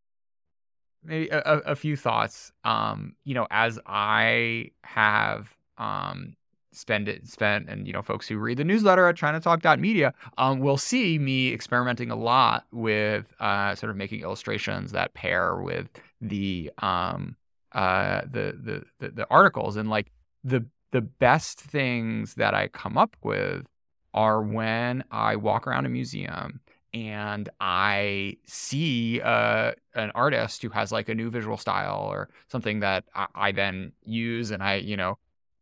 [1.03, 2.53] maybe a, a few thoughts.
[2.65, 6.35] Um, you know, as I have um
[6.73, 10.77] spend it spent and you know folks who read the newsletter at chinatalk.media um, will
[10.77, 15.89] see me experimenting a lot with uh, sort of making illustrations that pair with
[16.21, 17.37] the um
[17.73, 20.11] uh the, the the the articles and like
[20.43, 23.67] the the best things that I come up with
[24.15, 26.61] are when I walk around a museum
[26.95, 32.81] and I see uh, an artist who has like a new visual style or something
[32.81, 35.19] that I, I then use and I you know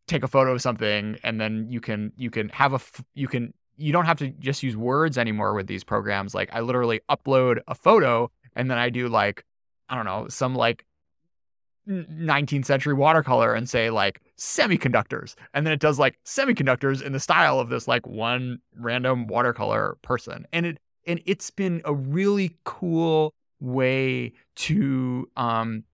[0.07, 2.81] take a photo of something and then you can you can have a
[3.15, 6.35] you can you don't have to just use words anymore with these programs.
[6.35, 9.45] Like i literally upload a photo and then i do like
[9.89, 10.85] i don't know some like
[11.89, 15.35] 19th century watercolor and say like semiconductors.
[15.53, 19.97] And then it does like semiconductors in the style of this like one random watercolor
[20.03, 20.47] person.
[20.53, 25.85] And it and it's been a really cool way to um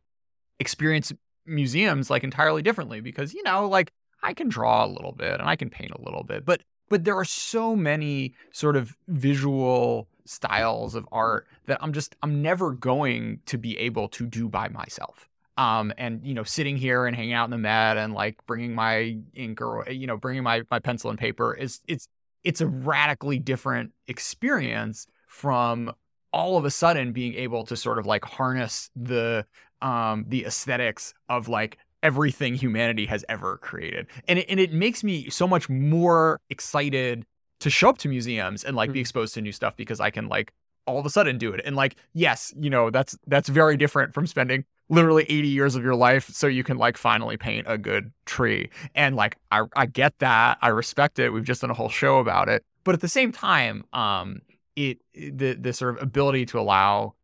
[0.59, 1.13] experience
[1.47, 3.93] museums like entirely differently because you know like
[4.23, 7.05] I can draw a little bit and I can paint a little bit, but but
[7.05, 12.73] there are so many sort of visual styles of art that I'm just I'm never
[12.73, 15.29] going to be able to do by myself.
[15.57, 18.75] Um, and you know, sitting here and hanging out in the Met and like bringing
[18.75, 22.09] my ink or you know, bringing my my pencil and paper is it's
[22.49, 25.93] it's a radically different experience from
[26.33, 29.45] all of a sudden being able to sort of like harness the
[29.83, 34.07] um the aesthetics of like everything humanity has ever created.
[34.27, 37.27] And it, and it makes me so much more excited
[37.61, 38.95] to show up to museums and like mm-hmm.
[38.95, 40.53] be exposed to new stuff because I can like
[40.87, 41.61] all of a sudden do it.
[41.67, 45.83] And like, yes, you know, that's that's very different from spending literally 80 years of
[45.83, 48.71] your life so you can like finally paint a good tree.
[48.95, 50.59] And like I I get that.
[50.63, 51.31] I respect it.
[51.31, 52.65] We've just done a whole show about it.
[52.85, 54.41] But at the same time, um
[54.77, 57.15] it the the sort of ability to allow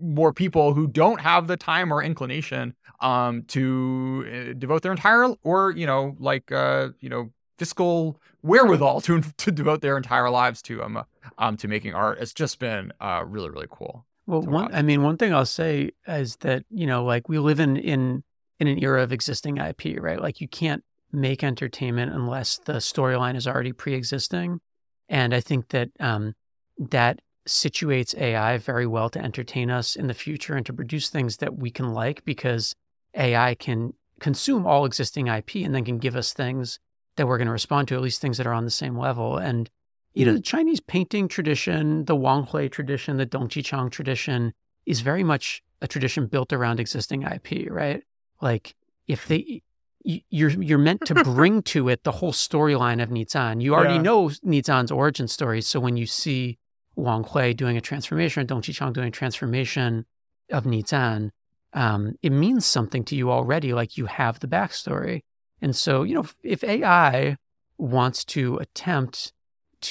[0.00, 5.34] more people who don't have the time or inclination um, to uh, devote their entire
[5.42, 10.62] or you know like uh, you know fiscal wherewithal to to devote their entire lives
[10.62, 11.04] to um,
[11.38, 12.18] um to making art.
[12.20, 14.05] It's just been uh, really really cool.
[14.26, 17.60] Well, one I mean one thing I'll say is that you know like we live
[17.60, 18.24] in in
[18.58, 20.20] in an era of existing IP, right?
[20.20, 24.60] Like you can't make entertainment unless the storyline is already pre-existing,
[25.08, 26.34] and I think that um,
[26.78, 31.36] that situates AI very well to entertain us in the future and to produce things
[31.36, 32.74] that we can like because
[33.14, 36.80] AI can consume all existing IP and then can give us things
[37.16, 39.36] that we're going to respond to, at least things that are on the same level.
[39.36, 39.70] And,
[40.16, 44.54] you know, the Chinese painting tradition, the Wang Hui tradition, the Dong Qichang tradition
[44.86, 48.02] is very much a tradition built around existing IP, right?
[48.40, 48.74] Like
[49.06, 49.62] if they,
[50.02, 53.60] you're you're meant to bring to it the whole storyline of Ni Zan.
[53.60, 54.02] You already yeah.
[54.02, 56.58] know Ni Zan's origin story, so when you see
[56.94, 60.06] Wang Hui doing a transformation, Dong Qichang doing a transformation
[60.50, 61.30] of Ni Zan,
[61.74, 65.24] um, it means something to you already, like you have the backstory.
[65.60, 67.36] And so, you know, if AI
[67.76, 69.34] wants to attempt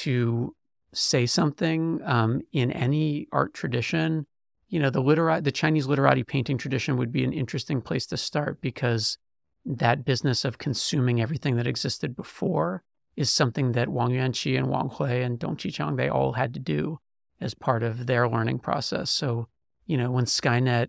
[0.02, 0.54] to
[0.92, 4.26] say something um, in any art tradition,
[4.68, 8.16] you know, the literati, the Chinese literati painting tradition would be an interesting place to
[8.16, 9.18] start because
[9.64, 12.82] that business of consuming everything that existed before
[13.16, 16.60] is something that Wang Yuanqi and Wang Hui and Dong Qichang, they all had to
[16.60, 16.98] do
[17.40, 19.10] as part of their learning process.
[19.10, 19.48] So,
[19.86, 20.88] you know, when Skynet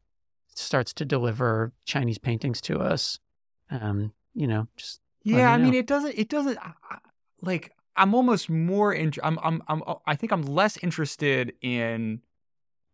[0.54, 3.20] starts to deliver Chinese paintings to us,
[3.70, 5.52] um, you know, just yeah.
[5.52, 6.18] I mean, it doesn't.
[6.18, 6.58] It doesn't.
[7.42, 8.94] Like, I'm almost more.
[8.94, 9.40] In, I'm.
[9.44, 9.62] I'm.
[9.68, 9.84] I'm.
[10.06, 12.22] I think I'm less interested in.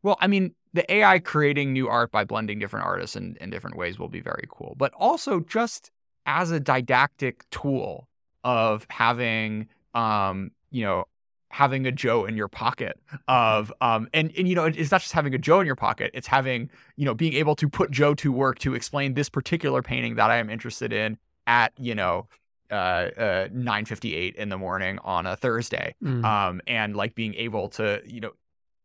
[0.02, 3.78] Well, I mean, the AI creating new art by blending different artists in, in different
[3.78, 4.76] ways will be very cool.
[4.78, 5.92] But also just
[6.26, 8.08] as a didactic tool
[8.44, 11.06] of having, um, you know,
[11.54, 15.14] having a Joe in your pocket of um and and you know it's not just
[15.14, 18.16] having a Joe in your pocket it's having you know being able to put Joe
[18.16, 22.28] to work to explain this particular painting that I am interested in at you know
[22.72, 26.24] uh, uh 9:58 in the morning on a Thursday Mm.
[26.26, 28.32] um and like being able to you know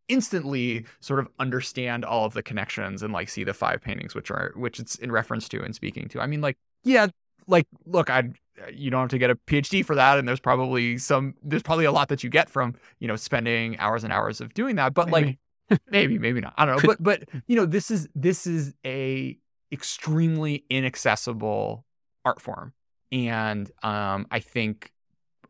[0.08, 4.30] instantly sort of understand all of the connections and like see the five paintings which
[4.30, 6.20] are which it's in reference to and speaking to.
[6.20, 7.08] I mean like yeah
[7.46, 8.30] like look I
[8.72, 11.84] you don't have to get a PhD for that and there's probably some there's probably
[11.84, 14.94] a lot that you get from you know spending hours and hours of doing that
[14.94, 15.38] but like Maybe.
[15.90, 19.36] maybe maybe not I don't know but but you know this is this is a
[19.70, 21.84] extremely inaccessible
[22.24, 22.72] art form
[23.10, 24.92] and um I think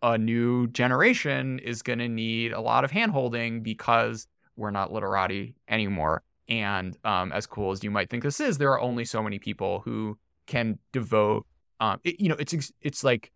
[0.02, 5.54] a new generation is going to need a lot of handholding because we're not literati
[5.68, 6.22] anymore.
[6.48, 9.38] And um, as cool as you might think this is, there are only so many
[9.38, 11.46] people who can devote.
[11.80, 13.32] Um, it, you know, it's it's like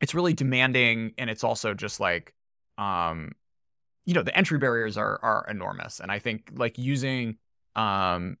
[0.00, 2.34] it's really demanding, and it's also just like,
[2.78, 3.32] um,
[4.06, 6.00] you know, the entry barriers are are enormous.
[6.00, 7.36] And I think like using,
[7.76, 8.38] um,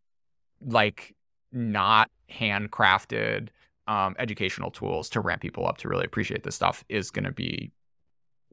[0.64, 1.14] like
[1.52, 3.48] not handcrafted
[3.88, 7.32] um, educational tools to ramp people up to really appreciate this stuff is going to
[7.32, 7.72] be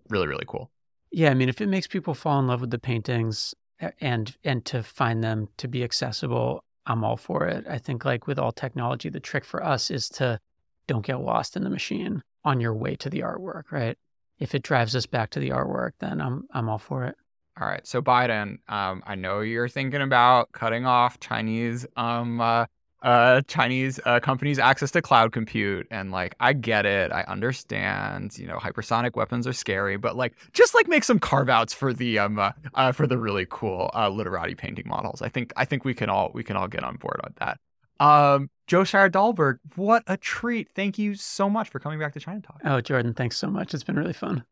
[0.09, 0.71] really really cool.
[1.11, 3.53] Yeah, I mean, if it makes people fall in love with the paintings
[4.01, 7.65] and and to find them to be accessible, I'm all for it.
[7.69, 10.39] I think like with all technology, the trick for us is to
[10.87, 13.97] don't get lost in the machine on your way to the artwork, right?
[14.39, 17.15] If it drives us back to the artwork, then I'm I'm all for it.
[17.59, 22.65] All right, so Biden, um, I know you're thinking about cutting off Chinese um uh,
[23.05, 28.37] uh Chinese uh, companies' access to cloud compute, and like I get it, I understand.
[28.37, 31.93] You know, hypersonic weapons are scary, but like just like make some carve outs for
[31.93, 35.21] the um uh, uh, for the really cool uh, literati painting models.
[35.21, 37.59] I think I think we can all we can all get on board on that.
[37.97, 40.69] Um, Joe Scheier-Dolberg, what a treat!
[40.75, 42.57] Thank you so much for coming back to ChinaTalk.
[42.65, 43.73] Oh, Jordan, thanks so much.
[43.73, 44.43] It's been really fun.